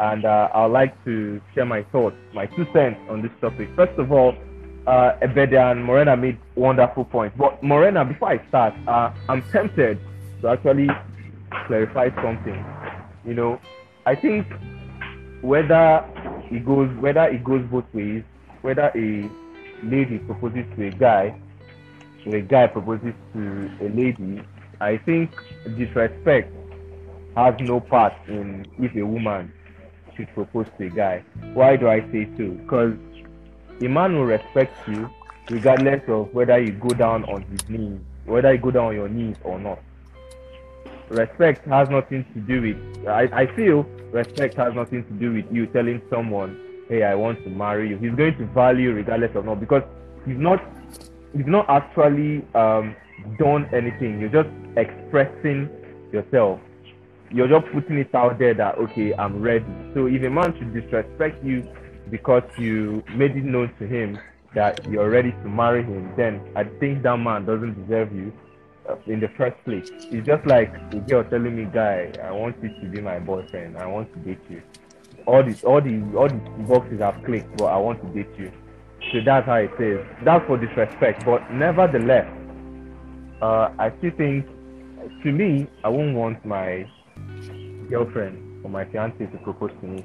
and 0.00 0.24
uh, 0.24 0.48
I'd 0.52 0.66
like 0.66 1.04
to 1.04 1.40
share 1.54 1.64
my 1.64 1.84
thoughts, 1.92 2.16
my 2.34 2.46
two 2.46 2.66
cents 2.72 2.98
on 3.08 3.22
this 3.22 3.30
topic. 3.40 3.68
First 3.76 3.96
of 4.00 4.10
all, 4.10 4.34
uh, 4.86 5.16
Ebede 5.22 5.58
and 5.58 5.84
Morena 5.84 6.16
made 6.16 6.38
wonderful 6.54 7.04
points. 7.04 7.36
But 7.38 7.62
Morena, 7.62 8.04
before 8.04 8.30
I 8.30 8.48
start, 8.48 8.74
uh, 8.86 9.12
I'm 9.28 9.42
tempted 9.50 9.98
to 10.42 10.48
actually 10.48 10.88
clarify 11.66 12.10
something. 12.22 12.64
You 13.24 13.34
know, 13.34 13.60
I 14.04 14.14
think 14.14 14.46
whether 15.42 16.04
it 16.50 16.64
goes 16.64 16.90
whether 16.98 17.24
it 17.24 17.42
goes 17.44 17.64
both 17.70 17.84
ways, 17.92 18.22
whether 18.62 18.90
a 18.94 19.30
lady 19.82 20.18
proposes 20.18 20.64
to 20.76 20.86
a 20.86 20.90
guy 20.90 21.34
if 22.26 22.34
a 22.34 22.40
guy 22.40 22.66
proposes 22.66 23.14
to 23.32 23.70
a 23.80 23.88
lady, 23.88 24.42
I 24.80 24.98
think 24.98 25.30
disrespect 25.78 26.52
has 27.36 27.54
no 27.60 27.78
part 27.78 28.12
in 28.26 28.66
if 28.80 28.96
a 28.96 29.06
woman 29.06 29.52
should 30.16 30.28
propose 30.34 30.66
to 30.78 30.86
a 30.86 30.90
guy. 30.90 31.24
Why 31.54 31.76
do 31.76 31.88
I 31.88 32.00
say 32.10 32.28
so? 32.36 32.48
Because 32.48 32.94
a 33.80 33.88
man 33.88 34.16
will 34.16 34.24
respect 34.24 34.76
you 34.88 35.10
regardless 35.50 36.02
of 36.08 36.32
whether 36.32 36.58
you 36.58 36.72
go 36.72 36.88
down 36.90 37.24
on 37.24 37.42
his 37.42 37.68
knees, 37.68 38.00
whether 38.24 38.52
you 38.52 38.58
go 38.58 38.70
down 38.70 38.86
on 38.86 38.94
your 38.94 39.08
knees 39.08 39.36
or 39.44 39.58
not. 39.58 39.78
Respect 41.08 41.66
has 41.66 41.88
nothing 41.88 42.24
to 42.34 42.40
do 42.40 42.62
with. 42.62 43.06
I, 43.06 43.28
I 43.32 43.54
feel 43.54 43.84
respect 44.10 44.54
has 44.54 44.74
nothing 44.74 45.04
to 45.04 45.12
do 45.12 45.34
with 45.34 45.44
you 45.52 45.66
telling 45.66 46.02
someone, 46.10 46.58
"Hey, 46.88 47.04
I 47.04 47.14
want 47.14 47.44
to 47.44 47.50
marry 47.50 47.88
you." 47.90 47.96
He's 47.98 48.14
going 48.14 48.36
to 48.38 48.46
value 48.46 48.92
regardless 48.92 49.36
of 49.36 49.44
not 49.44 49.60
because 49.60 49.82
he's 50.26 50.38
not 50.38 50.60
you've 51.32 51.46
not 51.46 51.68
actually 51.68 52.44
um, 52.54 52.96
done 53.38 53.68
anything. 53.72 54.20
You're 54.20 54.42
just 54.42 54.48
expressing 54.76 55.68
yourself. 56.12 56.58
You're 57.30 57.48
just 57.48 57.66
putting 57.72 57.98
it 57.98 58.12
out 58.12 58.38
there 58.38 58.54
that 58.54 58.76
okay, 58.78 59.14
I'm 59.14 59.40
ready. 59.40 59.64
So 59.94 60.06
if 60.06 60.24
a 60.24 60.30
man 60.30 60.56
should 60.58 60.74
disrespect 60.74 61.44
you 61.44 61.62
because 62.10 62.44
you 62.58 63.02
made 63.14 63.36
it 63.36 63.44
known 63.44 63.72
to 63.78 63.86
him 63.86 64.18
that 64.54 64.84
you're 64.90 65.10
ready 65.10 65.32
to 65.32 65.48
marry 65.48 65.82
him, 65.82 66.12
then 66.16 66.40
I 66.54 66.64
think 66.64 67.02
that 67.02 67.16
man 67.16 67.44
doesn't 67.44 67.74
deserve 67.82 68.14
you 68.14 68.32
uh, 68.88 68.96
in 69.06 69.20
the 69.20 69.28
first 69.36 69.56
place. 69.64 69.90
It's 70.10 70.26
just 70.26 70.46
like 70.46 70.74
a 70.92 70.96
girl 70.96 71.24
telling 71.24 71.56
me, 71.56 71.64
"Guy, 71.72 72.12
I 72.22 72.30
want 72.30 72.62
you 72.62 72.68
to 72.68 72.86
be 72.88 73.00
my 73.00 73.18
boyfriend. 73.18 73.76
I 73.76 73.86
want 73.86 74.12
to 74.14 74.18
date 74.20 74.44
you." 74.48 74.62
All 75.26 75.42
these, 75.42 75.64
all 75.64 75.80
the, 75.80 76.02
all 76.16 76.28
the 76.28 76.40
boxes 76.68 77.00
have 77.00 77.22
clicked, 77.24 77.56
but 77.58 77.66
I 77.66 77.76
want 77.76 78.00
to 78.02 78.08
date 78.14 78.38
you. 78.38 78.52
So 79.12 79.20
that's 79.24 79.46
how 79.46 79.56
it 79.56 79.78
is. 79.80 80.06
That's 80.24 80.46
for 80.46 80.56
disrespect. 80.56 81.24
But 81.24 81.50
nevertheless, 81.50 82.26
uh, 83.42 83.70
I 83.78 83.92
still 83.98 84.12
think, 84.16 84.46
to 85.22 85.32
me, 85.32 85.66
I 85.84 85.88
won't 85.88 86.14
want 86.14 86.44
my 86.44 86.88
girlfriend 87.90 88.64
or 88.64 88.70
my 88.70 88.84
fiance 88.84 89.26
to 89.26 89.38
propose 89.38 89.72
to 89.80 89.86
me. 89.86 90.04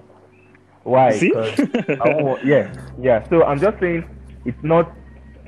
Why? 0.83 1.11
See? 1.11 1.31
'Cause 1.31 1.59
I 2.01 2.21
want, 2.21 2.45
yeah, 2.45 2.73
yeah. 2.99 3.27
So 3.29 3.43
I'm 3.43 3.59
just 3.59 3.79
saying 3.79 4.03
it's 4.45 4.63
not 4.63 4.91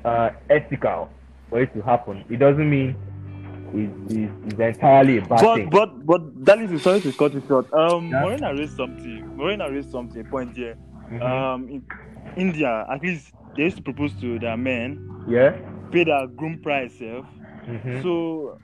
uh, 0.06 0.30
ethical 0.50 1.10
for 1.50 1.62
it 1.62 1.74
to 1.74 1.82
happen. 1.82 2.24
It 2.30 2.38
doesn't 2.38 2.70
mean 2.70 2.96
it's, 3.74 4.14
it's, 4.14 4.32
it's 4.54 4.60
entirely 4.78 5.18
a 5.18 5.22
bad 5.22 5.42
but 5.42 5.56
thing. 5.56 5.70
but 5.70 6.06
but 6.06 6.44
Darlington, 6.46 6.80
sorry 6.80 7.02
to 7.02 7.12
cut 7.14 7.34
you 7.34 7.42
short. 7.48 7.72
Um, 7.74 8.10
Yeah. 8.10 8.22
Morena 8.22 8.54
raised 8.54 8.76
something. 8.78 9.36
Morena 9.36 9.72
raised 9.72 9.90
something. 9.92 10.24
Point 10.26 10.56
here. 10.56 10.76
Mhm. 11.12 11.22
Um, 11.22 11.70
in 11.70 11.84
India, 12.38 12.86
at 12.90 13.02
least 13.02 13.34
they 13.56 13.64
used 13.64 13.78
to 13.78 13.84
propose 13.84 14.14
to 14.22 14.40
their 14.40 14.58
men, 14.58 15.00
yeah. 15.28 15.56
pay 15.92 16.04
their 16.04 16.28
groom 16.28 16.60
price, 16.62 16.94
self. 16.98 17.26
Mhm. 17.68 18.02
So 18.04 18.60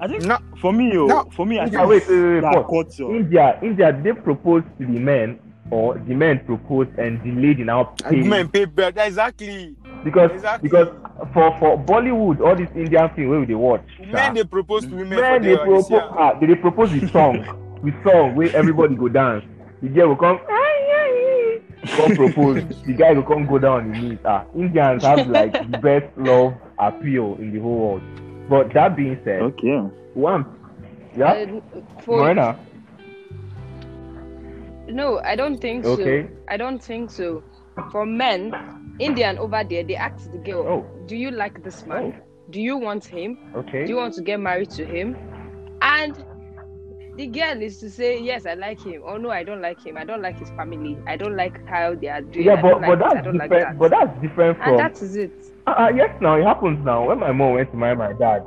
I 0.00 0.08
think 0.08 0.24
No. 0.24 0.38
for 0.60 0.72
me, 0.72 0.96
oh, 0.98 1.06
No. 1.06 1.24
for 1.32 1.46
me, 1.46 1.58
I 1.58 1.64
India, 1.64 1.78
think 1.78 1.90
wait, 1.90 2.08
wait, 2.08 2.42
wait, 2.42 2.88
their 2.98 3.10
India, 3.16 3.58
India, 3.62 4.00
they 4.02 4.12
propose 4.12 4.62
to 4.78 4.86
the 4.86 4.98
men 4.98 5.38
or 5.70 5.98
the 5.98 6.14
men 6.14 6.40
proposed 6.44 6.90
and 6.98 7.20
the 7.22 7.40
lady 7.40 7.64
now 7.64 7.84
paid? 7.84 8.22
Women 8.22 8.48
pay 8.48 8.64
back. 8.66 8.96
Exactly. 8.96 9.76
because 10.04 10.30
Exactly. 10.32 10.68
because 10.68 10.88
for 11.32 11.56
for 11.58 11.78
Bollywood, 11.84 12.40
all 12.40 12.56
these 12.56 12.68
Indian 12.74 13.08
thing 13.14 13.28
where 13.28 13.44
they 13.46 13.54
watch. 13.54 13.84
Men 14.12 14.34
they 14.34 14.44
propose 14.44 14.82
to 14.84 14.90
women 14.94 15.18
men 15.20 15.34
for 15.34 15.40
they 15.40 15.48
their 15.54 15.56
propose 15.64 15.90
yeah. 15.90 16.08
ah, 16.10 16.38
they, 16.38 16.46
dey 16.46 16.54
propose 16.56 16.92
with 16.92 17.10
song 17.12 17.78
with 17.82 17.94
song 18.04 18.34
where 18.36 18.54
everybody 18.54 18.94
go 18.94 19.08
dance. 19.08 19.44
The 19.82 19.88
girl 19.88 20.08
will 20.08 20.16
come. 20.16 20.38
come 21.96 22.16
propose. 22.16 22.62
The 22.86 22.92
guy 22.94 23.12
will 23.12 23.22
come 23.22 23.46
go 23.46 23.58
down 23.58 23.80
on 23.80 23.92
his 23.94 24.02
knees. 24.04 24.18
Ah, 24.24 24.44
Indians 24.54 25.02
have 25.02 25.26
like 25.28 25.52
the 25.52 25.78
best 25.82 26.06
love 26.16 26.54
appeal 26.78 27.36
in 27.38 27.52
the 27.52 27.60
whole 27.60 27.78
world. 27.78 28.02
But 28.48 28.72
that 28.74 28.96
being 28.96 29.18
said, 29.24 29.42
Okay. 29.42 29.76
one, 30.14 30.46
yeah, 31.16 31.32
Uh, 31.32 31.80
for, 32.02 32.18
Morena, 32.18 32.58
No, 34.88 35.20
I 35.24 35.36
don't 35.36 35.58
think 35.60 35.84
Okay. 35.84 36.28
so. 36.28 36.28
I 36.48 36.56
don't 36.56 36.82
think 36.82 37.10
so. 37.10 37.44
For 37.90 38.06
men, 38.06 38.56
Indian 38.98 39.38
over 39.38 39.62
there, 39.68 39.84
they 39.84 39.96
ask 39.96 40.30
the 40.30 40.38
girl, 40.38 40.66
Oh. 40.66 40.86
"Do 41.06 41.16
you 41.16 41.30
like 41.30 41.62
this 41.62 41.84
man? 41.86 42.14
Do 42.50 42.60
you 42.60 42.76
want 42.76 43.04
him? 43.06 43.38
okay, 43.54 43.84
Do 43.84 43.92
you 43.92 43.96
want 43.96 44.14
to 44.14 44.22
get 44.22 44.40
married 44.40 44.70
to 44.70 44.84
him?" 44.86 45.16
And 45.82 46.16
the 47.16 47.26
girl 47.28 47.60
is 47.62 47.78
to 47.80 47.90
say, 47.90 48.20
"Yes, 48.20 48.46
I 48.46 48.54
like 48.54 48.80
him," 48.80 49.02
or 49.04 49.18
"No, 49.18 49.30
I 49.30 49.42
don't 49.44 49.60
like 49.60 49.80
him. 49.84 49.96
I 49.96 50.04
don't 50.04 50.22
like 50.22 50.38
his 50.38 50.50
family. 50.50 50.98
I 51.06 51.16
don't 51.16 51.36
like 51.36 51.58
how 51.66 51.94
they 51.94 52.08
are 52.08 52.22
doing. 52.22 52.46
yeah, 52.46 52.56
but 52.56 52.80
but 52.84 52.98
like 52.98 52.98
that's 52.98 53.20
don't 53.22 53.36
like 53.36 53.50
different. 53.50 53.60
that." 53.60 53.78
but 53.78 53.90
that's 53.90 54.20
different 54.20 54.58
from. 54.62 54.76
and 54.76 54.78
that 54.78 55.02
is 55.02 55.16
it. 55.16 55.32
Uh, 55.66 55.70
uh, 55.70 55.88
yes, 55.94 56.10
now 56.20 56.34
it 56.36 56.44
happens 56.44 56.84
now. 56.84 57.06
When 57.08 57.18
my 57.18 57.32
mom 57.32 57.54
went 57.54 57.70
to 57.72 57.76
marry 57.76 57.96
my 57.96 58.12
dad, 58.12 58.42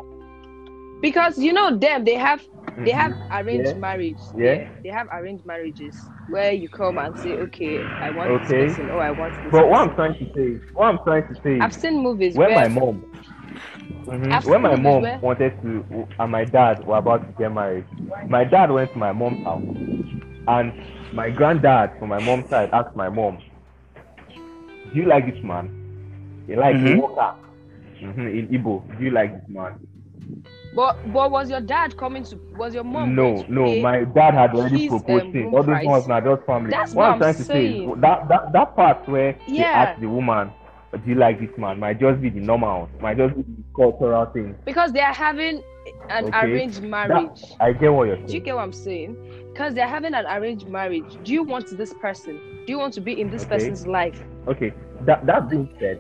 Because 1.02 1.38
you 1.38 1.54
know 1.54 1.78
them, 1.78 2.04
they 2.04 2.16
have 2.16 2.42
they 2.78 2.92
have 2.92 3.14
arranged 3.32 3.72
Yeah. 3.74 3.80
marriage. 3.80 4.22
Yeah. 4.36 4.68
They 4.84 4.90
have 4.90 5.08
arranged 5.12 5.46
marriages 5.46 6.10
where 6.28 6.52
you 6.52 6.70
come 6.70 6.98
and 6.98 7.18
say, 7.18 7.38
"Okay, 7.38 7.80
I 8.02 8.10
want 8.12 8.30
Okay. 8.32 8.68
this 8.68 8.78
person," 8.78 8.90
or 8.90 9.02
"I 9.02 9.12
want 9.12 9.34
this." 9.42 9.52
but 9.52 9.68
what 9.70 9.82
I'm 9.82 9.90
person. 9.96 10.16
trying 10.16 10.28
to 10.28 10.34
say, 10.34 10.66
what 10.74 10.86
I'm 10.88 11.00
trying 11.04 11.28
to 11.28 11.42
say, 11.42 11.60
I've 11.60 11.74
seen 11.74 12.02
movies 12.02 12.36
when 12.38 12.50
where 12.54 12.68
my 12.68 12.68
mom, 12.80 13.04
Mhm. 14.06 14.46
When 14.46 14.62
my 14.62 14.76
mom 14.76 15.02
where- 15.04 15.20
wanted 15.20 15.62
to, 15.62 16.08
and 16.20 16.32
my 16.32 16.44
dad 16.46 16.86
were 16.86 16.98
about 16.98 17.26
to 17.28 17.34
get 17.38 17.52
married, 17.54 17.86
my 18.28 18.44
dad 18.44 18.72
went 18.72 18.92
to 18.94 18.98
my 18.98 19.12
mom's 19.12 19.44
house, 19.44 19.64
and 20.48 20.74
my 21.14 21.30
granddad 21.30 21.92
from 22.00 22.10
my 22.10 22.20
mom's 22.24 22.48
side 22.50 22.70
asked 22.72 22.96
my 22.96 23.10
mom, 23.10 23.38
"Do 24.94 25.00
you 25.00 25.06
like 25.06 25.32
this 25.32 25.44
man? 25.44 25.70
He 26.48 26.56
like 26.56 26.76
Mhm. 26.76 26.98
mm-hmm, 28.02 28.28
in 28.28 28.48
Igbo. 28.48 28.98
Do 28.98 29.04
you 29.04 29.12
like 29.12 29.34
this 29.40 29.50
man?" 29.50 29.74
But 30.76 30.98
but 31.12 31.32
was 31.32 31.50
your 31.50 31.62
dad 31.62 31.98
coming 31.98 32.24
to? 32.26 32.36
Was 32.58 32.74
your 32.76 32.84
mom? 32.84 33.16
no, 33.16 33.44
no, 33.50 33.76
my 33.82 34.04
dad 34.04 34.34
had 34.36 34.54
already 34.54 34.88
proposed 34.88 35.26
um, 35.26 35.34
him. 35.34 35.54
All 35.56 35.64
those 35.64 35.84
ones 35.84 36.08
not 36.08 36.24
just 36.24 36.44
family. 36.46 36.70
That's 36.70 36.94
what 36.94 37.04
what 37.06 37.12
I'm 37.14 37.20
trying 37.20 37.36
to 37.36 37.44
say 37.44 37.66
is 37.80 38.02
that 38.02 38.28
that 38.30 38.54
that 38.54 38.76
part 38.76 39.08
where 39.10 39.34
they 39.48 39.54
Yeah. 39.56 39.72
ask 39.90 40.00
the 40.00 40.08
woman, 40.08 40.52
"Do 40.94 41.00
you 41.06 41.16
like 41.16 41.40
this 41.40 41.58
man?" 41.58 41.80
might 41.80 42.00
just 42.00 42.22
be 42.22 42.30
the 42.30 42.40
normal, 42.40 42.88
might 43.02 43.18
just 43.18 43.36
be 43.36 43.42
the 43.42 43.64
cultural 43.76 44.26
thing. 44.28 44.56
because 44.66 44.92
they 44.92 45.02
are 45.02 45.14
having 45.14 45.64
an 46.10 46.26
Okay. 46.26 46.40
arranged 46.52 46.84
That- 46.84 46.88
marriage. 46.90 47.44
I 47.60 47.74
get 47.74 47.92
what 47.92 48.08
you're 48.08 48.18
Do 48.18 48.22
you 48.24 48.28
saying. 48.30 48.44
get 48.44 48.56
what 48.56 48.62
I'm 48.64 48.74
saying? 48.74 49.16
Because 49.52 49.74
they're 49.74 49.88
having 49.88 50.14
an 50.14 50.26
arranged 50.28 50.68
marriage. 50.68 51.18
Do 51.24 51.34
you 51.34 51.42
want 51.44 51.76
this 51.76 51.94
person? 51.96 52.36
Do 52.68 52.72
you 52.74 52.78
want 52.78 52.94
to 52.94 53.02
be 53.02 53.20
in 53.20 53.32
this 53.32 53.44
Okay. 53.44 53.56
person's 53.56 53.88
life? 53.88 54.24
Okay, 54.48 54.72
that 55.06 55.26
that 55.26 55.50
being 55.50 55.68
said, 55.80 56.00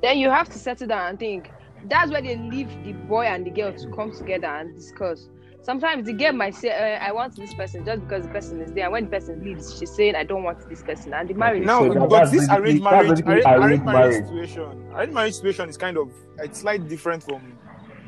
Then 0.00 0.16
you 0.18 0.30
have 0.30 0.48
to 0.48 0.58
settle 0.58 0.86
down 0.86 1.08
and 1.10 1.18
think. 1.18 1.50
That's 1.84 2.10
where 2.10 2.22
they 2.22 2.36
leave 2.36 2.68
the 2.84 2.92
boy 2.92 3.24
and 3.26 3.46
the 3.46 3.50
girl 3.50 3.72
to 3.72 3.90
come 3.90 4.12
together 4.12 4.46
and 4.46 4.74
discuss. 4.74 5.28
Sometimes 5.62 6.06
the 6.06 6.12
girl 6.12 6.32
might 6.32 6.54
say, 6.54 6.70
uh, 6.70 7.04
"I 7.04 7.12
want 7.12 7.36
this 7.36 7.52
person" 7.54 7.84
just 7.84 8.02
because 8.02 8.24
the 8.24 8.30
person 8.32 8.60
is 8.62 8.72
there. 8.72 8.84
And 8.84 8.92
when 8.92 9.04
the 9.04 9.10
person 9.10 9.44
leaves, 9.44 9.78
she's 9.78 9.90
saying, 9.94 10.14
"I 10.14 10.24
don't 10.24 10.42
want 10.42 10.66
this 10.68 10.82
person," 10.82 11.12
and 11.12 11.28
the 11.28 11.34
marriage. 11.34 11.64
Now, 11.64 11.80
So 11.80 11.94
that- 11.94 12.08
but 12.08 12.20
this 12.30 12.46
basically- 12.46 12.58
arranged 12.62 12.82
marriage, 12.84 13.08
basically 13.08 13.32
arranged, 13.32 13.46
arranged 13.46 13.64
arranged 13.64 13.84
marriage 13.84 14.12
marriage. 14.14 14.26
situation, 14.26 14.92
arranged 14.94 15.14
marriage 15.14 15.34
situation 15.34 15.68
is 15.68 15.76
kind 15.76 15.96
of 15.98 16.10
it's 16.38 16.60
slightly 16.60 16.88
different 16.88 17.22
from 17.22 17.42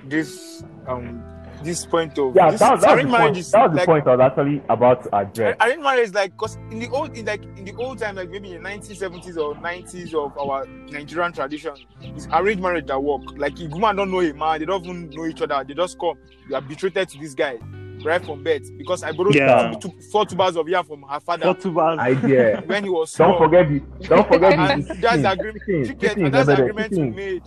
this 0.08 0.64
um 0.86 1.22
this 1.62 1.85
point 1.87 2.19
of 2.19 2.35
yeah, 2.35 2.50
this, 2.50 2.61
that, 2.61 2.69
that 2.69 2.73
was 2.76 2.83
the 2.85 2.93
arranged 2.93 3.11
marriage 3.12 3.26
point. 3.26 3.37
is 3.38 3.50
That 3.52 3.71
was 3.71 3.81
the 3.81 3.87
point 3.87 4.07
I 4.07 4.17
was 4.17 4.21
actually 4.31 4.62
about 4.69 5.02
to 5.05 5.14
address. 5.17 5.57
Arranged 5.61 5.83
marriage 5.83 6.09
is 6.09 6.14
like 6.14 6.33
because 6.33 6.57
in 6.71 6.79
the 6.81 6.88
old 6.90 7.17
in 7.17 7.25
like 7.26 7.43
in 7.45 7.64
the 7.64 7.75
old 7.76 7.99
time 7.99 8.17
like 8.17 8.31
maybe 8.31 8.52
in 8.55 8.62
the 8.62 8.69
1970s 8.69 9.37
or 9.37 9.55
90s 9.57 10.14
of 10.14 10.37
our 10.38 10.67
Nigerian 10.67 11.33
tradition, 11.33 11.75
it's 12.00 12.26
arranged 12.33 12.62
marriage 12.62 12.87
that 12.87 13.02
work. 13.02 13.23
Like 13.37 13.61
if 13.61 13.71
woman 13.73 13.97
don't 13.97 14.11
know 14.11 14.21
a 14.21 14.33
man, 14.33 14.61
they 14.61 14.67
don't 14.67 14.85
even 14.85 15.11
know 15.11 15.26
each 15.26 15.43
other. 15.43 15.62
They 15.67 15.75
just 15.75 15.99
come. 15.99 16.17
You 16.49 16.57
are 16.57 16.61
betrothed 16.62 17.09
to 17.11 17.19
this 17.19 17.35
guy. 17.35 17.59
right 18.05 18.25
from 18.25 18.43
bed 18.43 18.62
because 18.79 19.02
I 19.02 19.12
borrowed 19.12 19.35
Yeah. 19.35 19.73
two, 19.75 19.90
two, 19.90 20.00
four 20.11 20.25
tubers 20.25 20.57
of 20.57 20.67
yam 20.69 20.85
from 20.87 21.02
her 21.02 21.21
father 21.21 21.45
Four 21.45 21.55
tubers. 21.57 21.99
Idea. 21.99 22.62
when 22.67 22.85
he 22.85 22.88
was 22.90 23.12
Don't 23.12 23.37
small. 23.37 23.38
forget 23.38 23.69
the. 23.69 24.07
Don't 24.07 24.26
forget 24.26 24.52
and 24.59 24.85
the. 24.87 24.95
that's 24.95 25.23
the 25.23 25.31
agreement. 25.33 25.62
chicken, 25.87 26.19
you 26.21 26.25
and 26.26 26.35
that's 26.35 26.47
the 26.47 26.55
agreement 26.55 26.90
we 26.93 26.97
chicken. 26.97 27.14
made. 27.14 27.43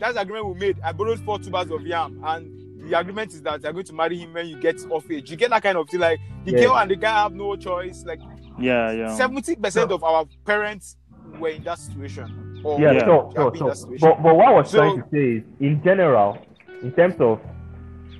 That's 0.00 0.14
the 0.14 0.20
agreement 0.22 0.54
we 0.54 0.60
made. 0.60 0.80
I 0.82 0.92
borrowed 0.92 1.20
four 1.20 1.38
tubers 1.38 1.70
of 1.70 1.86
yam, 1.86 2.20
and 2.24 2.50
the 2.88 2.98
agreement 2.98 3.32
is 3.32 3.42
that 3.42 3.62
you're 3.62 3.72
going 3.72 3.84
to 3.86 3.92
marry 3.94 4.18
him 4.18 4.32
when 4.32 4.46
you 4.46 4.56
get 4.60 4.76
of 4.90 5.10
age. 5.10 5.30
You 5.30 5.36
get 5.36 5.50
that 5.50 5.62
kind 5.62 5.78
of 5.78 5.88
thing. 5.88 6.00
Like 6.00 6.20
the 6.44 6.52
Yeah. 6.52 6.60
girl 6.64 6.76
and 6.78 6.90
the 6.90 6.96
guy 6.96 7.22
have 7.22 7.32
no 7.32 7.56
choice. 7.56 8.04
Like 8.04 8.20
Yeah, 8.58 8.92
yeah. 8.92 9.14
seventy 9.14 9.56
percent 9.56 9.90
of 9.92 10.02
our 10.04 10.26
parents 10.44 10.96
were 11.38 11.50
in 11.50 11.62
that 11.64 11.78
situation. 11.78 12.60
Or 12.64 12.80
Yeah, 12.80 12.92
Yeah. 12.92 13.04
sure, 13.04 13.32
have 13.36 13.56
sure, 13.56 13.74
sure. 13.74 13.96
But, 14.00 14.22
but 14.22 14.36
what 14.36 14.48
I 14.48 14.52
was 14.52 14.70
So- 14.70 14.78
trying 14.78 15.02
to 15.02 15.08
say 15.10 15.24
is, 15.38 15.42
in 15.60 15.82
general, 15.82 16.38
in 16.82 16.92
terms 16.92 17.14
of 17.20 17.40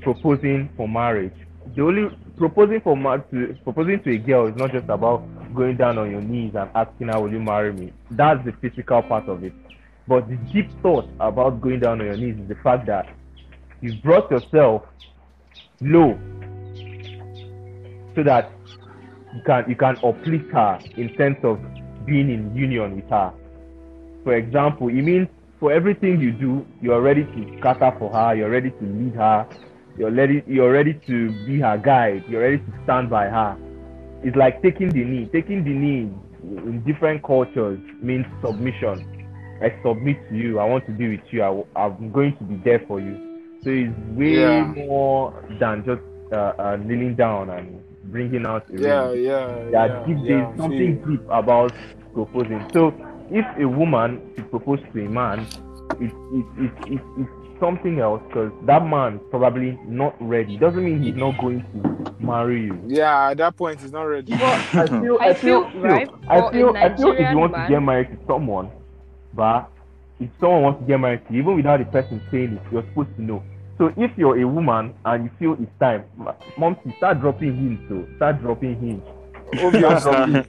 proposing 0.03 0.69
for 0.77 0.89
marriage, 0.89 1.35
the 1.75 1.83
only 1.83 2.11
proposing 2.37 2.81
for 2.81 2.97
ma- 2.97 3.19
to 3.19 3.55
proposing 3.65 4.01
to 4.03 4.11
a 4.11 4.19
girl 4.19 4.47
is 4.47 4.57
not 4.57 4.73
just 4.73 4.89
about 4.89 5.23
going 5.55 5.77
down 5.77 5.99
on 5.99 6.11
your 6.11 6.21
knees 6.23 6.55
and 6.55 6.69
asking 6.75 7.09
her, 7.09 7.21
"Will 7.21 7.33
you 7.33 7.41
marry 7.41 7.73
me?" 7.73 7.93
That's 8.11 8.45
the 8.45 8.53
physical 8.53 9.03
part 9.03 9.29
of 9.29 9.45
it. 9.45 9.53
But 10.09 10.29
the 10.29 10.37
deep 10.53 10.69
thought 10.83 11.09
about 11.21 11.61
going 11.61 11.81
down 11.81 12.01
on 12.01 12.07
your 12.07 12.17
knees 12.17 12.37
is 12.39 12.49
the 12.49 12.57
fact 12.57 12.87
that 12.87 13.07
you've 13.83 14.03
brought 14.03 14.31
yourself 14.31 14.83
low 15.81 16.19
so 18.15 18.23
that 18.23 18.51
you 19.35 19.43
can 19.45 19.65
you 19.69 19.77
can 19.77 19.97
uplift 20.03 20.51
her 20.53 20.79
in 20.97 21.15
sense 21.17 21.39
of 21.43 21.61
being 22.07 22.31
in 22.31 22.55
union 22.55 22.97
with 22.97 23.09
her. 23.11 23.33
For 24.25 24.37
example, 24.37 24.89
it 24.89 25.03
means 25.03 25.29
for 25.59 25.73
everything 25.73 26.21
you 26.21 26.33
do, 26.33 26.67
you're 26.81 27.03
ready 27.03 27.25
to 27.25 27.59
scatter 27.59 27.95
for 27.99 28.11
her, 28.13 28.35
you're 28.35 28.51
ready 28.51 28.71
to 28.71 28.85
lead 28.85 29.15
her, 29.15 29.47
you're 29.99 30.11
ready 30.11 30.43
you're 30.47 30.73
ready 30.73 30.95
to 31.07 31.31
be 31.47 31.61
her 31.61 31.77
guide, 31.77 32.25
you're 32.29 32.43
ready 32.43 32.59
to 32.59 32.73
stand 32.85 33.11
by 33.11 33.27
her. 33.27 33.57
It's 34.23 34.37
like 34.37 34.63
taking 34.63 34.91
the 34.91 35.05
knee. 35.05 35.29
Taking 35.33 35.65
the 35.65 35.71
knee 35.71 36.11
in 36.43 36.83
different 36.87 37.25
cultures 37.25 37.81
means 38.01 38.27
submission. 38.45 39.09
I 39.61 39.75
submit 39.83 40.29
to 40.29 40.37
you. 40.37 40.59
I 40.59 40.65
want 40.65 40.87
to 40.87 40.93
be 40.93 41.09
with 41.09 41.27
you. 41.31 41.43
I, 41.43 41.87
am 41.87 42.11
going 42.13 42.37
to 42.37 42.45
be 42.45 42.57
there 42.65 42.85
for 42.87 43.01
you. 43.01 43.32
So 43.65 43.71
it's 43.71 43.93
way 44.17 44.41
Yeah. 44.41 44.65
more 44.65 45.33
than 45.61 45.85
just 45.85 46.01
uh, 46.33 46.53
uh, 46.59 46.77
kneeling 46.85 47.15
down 47.15 47.51
and 47.51 47.81
bringing 48.11 48.45
out 48.47 48.65
a 48.71 48.79
yeah, 48.81 49.09
ring 49.11 49.23
yeah, 49.25 49.47
there 49.47 49.71
yeah, 49.71 49.79
are 49.83 50.07
deep, 50.07 50.17
yeah, 50.23 50.29
there's 50.29 50.57
something 50.59 51.03
see. 51.05 51.11
deep 51.13 51.21
about 51.31 51.73
proposing. 52.13 52.65
So 52.73 52.93
if 53.31 53.47
a 53.59 53.67
woman 53.69 54.21
should 54.35 54.51
propose 54.51 54.81
to 54.93 55.05
a 55.07 55.09
man, 55.09 55.47
it's 56.01 56.13
it, 56.33 56.47
it, 56.59 56.93
it, 56.95 57.01
it's 57.19 57.31
something 57.61 58.01
else 58.01 58.21
because 58.27 58.51
that 58.67 58.85
man 58.85 59.21
probably 59.31 59.79
not 59.87 60.17
ready. 60.21 60.57
Doesn't 60.57 60.85
mean 60.85 61.01
he's 61.01 61.15
not 61.15 61.39
going 61.41 61.61
to 61.61 62.17
marry 62.19 62.65
you. 62.65 62.83
Yeah, 62.89 63.31
at 63.31 63.37
that 63.37 63.57
point, 63.57 63.81
he's 63.81 63.93
not 63.93 64.03
ready. 64.03 64.33
I 64.35 64.87
feel, 64.89 65.19
I 65.21 65.35
feel, 65.35 65.71
right, 65.81 66.09
I 66.29 66.51
feel, 66.51 66.75
I 66.77 66.97
feel 66.97 67.13
if 67.13 67.31
you 67.31 67.39
want 67.39 67.53
man- 67.53 67.69
to 67.69 67.75
get 67.77 67.81
married 67.81 68.09
to 68.11 68.19
someone, 68.27 68.71
but 69.35 69.71
if 70.19 70.29
someone 70.41 70.63
wants 70.63 70.81
to 70.81 70.87
get 70.87 70.99
married 70.99 71.27
to 71.29 71.33
you, 71.35 71.41
even 71.43 71.55
without 71.57 71.79
the 71.79 71.85
person 71.87 72.21
saying 72.33 72.55
it, 72.55 72.63
you're 72.73 72.83
supposed 72.89 73.15
to 73.17 73.23
know. 73.23 73.43
So 73.79 73.93
if 73.97 74.11
you're 74.17 74.41
a 74.41 74.47
woman 74.47 74.95
and 75.05 75.25
you 75.25 75.31
feel 75.39 75.63
it's 75.63 75.73
time, 75.81 76.05
mom, 76.59 76.77
start 76.99 77.21
dropping 77.21 77.57
hints. 77.57 77.83
So 77.89 78.07
start 78.17 78.41
dropping 78.41 78.79
hints. 78.81 79.07
Obviously. 79.63 80.45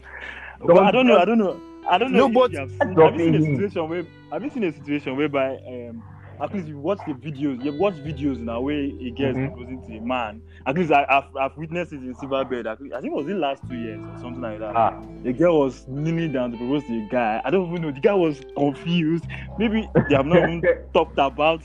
but 0.66 0.78
I 0.84 0.92
don't 0.92 1.08
know. 1.08 1.18
I 1.18 1.26
don't 1.26 1.38
know. 1.38 1.60
I 1.90 1.98
don't 1.98 2.12
know. 2.12 2.28
No, 2.28 2.28
if 2.28 2.34
but- 2.34 2.52
you 2.52 2.60
have, 2.60 2.72
seen, 2.72 2.96
have 2.96 3.16
you 3.16 3.20
seen 3.20 3.36
a 3.36 3.42
situation 3.42 3.90
where 3.90 4.06
have 4.32 4.44
you 4.44 4.50
seen 4.50 4.64
a 4.64 4.72
situation 4.74 5.16
whereby 5.18 5.56
um 5.68 6.04
at 6.42 6.52
least 6.54 6.68
you 6.68 6.80
watch 6.80 6.98
the 7.06 7.14
videos, 7.14 7.64
you 7.64 7.72
watch 7.78 7.94
videos 7.96 8.38
in 8.38 8.50
a 8.50 8.60
way 8.60 8.86
a 9.02 9.12
girl 9.12 9.30
is 9.30 9.36
Mhm. 9.38 9.48
proposing 9.54 9.86
to 9.88 9.98
a 9.98 10.02
man. 10.02 10.42
At 10.66 10.76
least 10.76 10.92
I, 10.92 11.06
I've, 11.08 11.36
I've 11.40 11.56
witnessed 11.58 11.94
it 11.94 11.98
in 11.98 12.16
Silverbed. 12.16 12.66
I 12.66 12.76
think 12.76 12.92
I 12.94 13.02
think 13.02 13.14
it 13.14 13.16
was 13.16 13.28
in 13.28 13.34
the 13.36 13.40
last 13.40 13.62
two 13.70 13.76
years 13.76 14.00
or 14.02 14.18
something 14.20 14.42
like 14.42 14.60
that. 14.60 14.76
Ah, 14.76 15.00
The 15.24 15.32
girl 15.32 15.60
was 15.60 15.86
kneeling 15.88 16.32
down 16.32 16.52
to 16.52 16.58
propose 16.58 16.84
to 16.86 16.94
a 16.94 17.08
guy. 17.12 17.42
I 17.46 17.50
don't 17.52 17.70
even 17.70 17.82
know. 17.84 17.92
The 17.92 18.00
guy 18.00 18.14
was 18.16 18.42
confused. 18.58 19.26
Maybe 19.60 19.88
they 20.10 20.16
have 20.16 20.26
not 20.26 20.38
even 20.40 20.62
talked 20.94 21.18
about. 21.20 21.62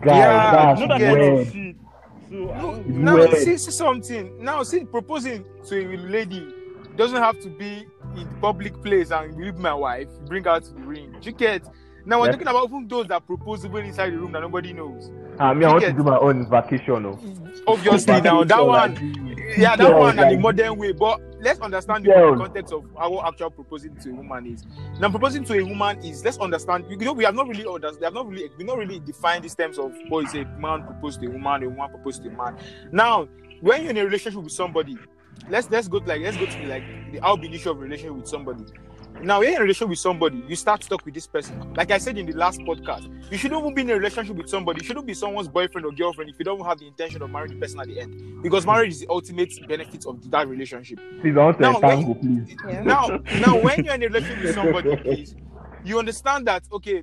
Guys, 0.00 0.16
Yeah, 0.16 0.50
that's 0.52 0.80
No, 0.80 0.86
that 0.88 0.98
get 0.98 1.14
kind 1.14 1.22
it. 1.22 1.28
of 1.28 1.34
weird. 1.34 1.52
shit. 1.52 1.76
So 2.30 2.50
I 2.52 2.60
No, 2.60 2.82
now 2.86 3.14
weird. 3.14 3.36
see, 3.36 3.56
see 3.56 3.70
something. 3.70 4.44
Now 4.44 4.62
see 4.62 4.84
proposing 4.84 5.44
to 5.66 5.94
a 5.94 5.96
lady 5.96 6.46
doesn't 6.96 7.16
have 7.22 7.38
to 7.40 7.48
be 7.48 7.86
in 8.16 8.28
the 8.28 8.34
public 8.40 8.82
place 8.82 9.10
and 9.10 9.34
you 9.38 9.44
leave 9.46 9.56
my 9.56 9.74
wife, 9.74 10.08
bring 10.26 10.44
her 10.44 10.60
to 10.60 10.72
the 10.72 10.80
ring. 10.82 11.14
You 11.22 11.32
get 11.32 11.62
now 12.04 12.20
we're 12.20 12.26
Yeah. 12.26 12.32
talking 12.32 12.48
about 12.48 12.64
even 12.68 12.88
those 12.88 13.06
that 13.08 13.26
propose 13.26 13.64
even 13.64 13.84
inside 13.84 14.10
the 14.12 14.18
room 14.18 14.32
that 14.32 14.40
nobody 14.40 14.72
knows. 14.72 15.10
Ah, 15.38 15.52
me, 15.54 15.64
I 15.66 15.72
want 15.72 15.84
to 15.84 15.92
do 15.92 16.02
my 16.02 16.16
own 16.18 16.48
vacation. 16.48 17.04
Oh. 17.06 17.18
Obviously 17.66 18.20
now 18.20 18.42
that 18.44 18.66
one 18.66 18.96
yeah, 19.56 19.76
that 19.76 19.86
Girls, 19.86 20.00
one 20.00 20.18
and 20.18 20.30
the 20.36 20.38
modern 20.40 20.76
way. 20.78 20.92
But 20.92 21.20
let's 21.40 21.60
understand 21.60 22.04
the 22.04 22.34
context 22.36 22.72
of 22.72 22.84
how 22.96 23.26
actual 23.26 23.50
proposing 23.50 23.96
to 23.96 24.10
a 24.10 24.14
woman 24.14 24.46
is. 24.46 24.64
Now, 25.00 25.10
proposing 25.10 25.44
to 25.44 25.58
a 25.58 25.62
woman 25.64 26.02
is 26.04 26.24
let's 26.24 26.38
understand. 26.38 26.86
You 26.88 26.96
know, 26.96 27.12
we 27.12 27.24
have 27.24 27.34
not 27.34 27.48
really 27.48 27.66
understand. 27.66 28.00
We 28.00 28.04
have 28.04 28.14
not 28.14 28.28
really 28.28 28.50
we 28.56 28.64
not 28.64 28.78
really 28.78 29.00
defined 29.00 29.44
these 29.44 29.54
terms 29.54 29.78
of 29.78 29.94
what 30.08 30.26
is 30.26 30.34
a 30.34 30.44
man 30.58 30.84
propose 30.84 31.16
to 31.18 31.26
a 31.26 31.30
woman, 31.30 31.62
a 31.62 31.68
woman 31.68 31.90
propose 31.90 32.18
to 32.20 32.28
a 32.28 32.32
man. 32.32 32.56
Now, 32.92 33.28
when 33.60 33.82
you're 33.82 33.90
in 33.90 33.96
a 33.98 34.04
relationship 34.04 34.42
with 34.42 34.52
somebody, 34.52 34.96
let's 35.48 35.70
let's 35.70 35.88
go 35.88 36.00
to 36.00 36.06
like 36.06 36.22
let's 36.22 36.36
go 36.36 36.46
to 36.46 36.58
the, 36.58 36.66
like 36.66 37.12
the 37.12 37.20
how 37.20 37.34
initial 37.36 37.72
of 37.72 37.78
relationship 37.78 38.16
with 38.16 38.28
somebody. 38.28 38.64
Now, 39.22 39.40
when 39.40 39.48
you're 39.48 39.56
in 39.56 39.58
a 39.58 39.62
relationship 39.62 39.88
with 39.88 39.98
somebody, 39.98 40.44
you 40.46 40.54
start 40.54 40.80
to 40.82 40.88
talk 40.88 41.04
with 41.04 41.14
this 41.14 41.26
person. 41.26 41.74
Like 41.74 41.90
I 41.90 41.98
said 41.98 42.16
in 42.18 42.26
the 42.26 42.32
last 42.36 42.60
podcast, 42.60 43.10
you 43.32 43.36
shouldn't 43.38 43.60
even 43.60 43.74
be 43.74 43.82
in 43.82 43.90
a 43.90 43.94
relationship 43.94 44.36
with 44.36 44.48
somebody. 44.48 44.80
You 44.80 44.86
shouldn't 44.86 45.06
be 45.06 45.14
someone's 45.14 45.48
boyfriend 45.48 45.84
or 45.86 45.92
girlfriend 45.92 46.30
if 46.30 46.38
you 46.38 46.44
don't 46.44 46.64
have 46.64 46.78
the 46.78 46.86
intention 46.86 47.20
of 47.22 47.30
marrying 47.30 47.54
the 47.54 47.60
person 47.60 47.80
at 47.80 47.88
the 47.88 48.00
end. 48.00 48.42
Because 48.42 48.64
marriage 48.64 48.90
is 48.90 49.00
the 49.00 49.08
ultimate 49.10 49.52
benefit 49.66 50.06
of 50.06 50.30
that 50.30 50.46
relationship. 50.46 51.00
Please, 51.20 51.36
I 51.36 51.44
want 51.44 51.56
to 51.58 51.62
Now, 51.62 51.80
when- 51.80 51.90
entangle, 51.90 52.14
please. 52.14 52.56
Yeah. 52.68 52.82
Now, 52.84 53.06
now, 53.40 53.60
when 53.60 53.84
you're 53.84 53.94
in 53.94 54.02
a 54.04 54.06
relationship 54.06 54.42
with 54.44 54.54
somebody, 54.54 54.96
please, 54.96 55.34
you 55.84 55.98
understand 55.98 56.46
that 56.46 56.62
okay, 56.72 57.02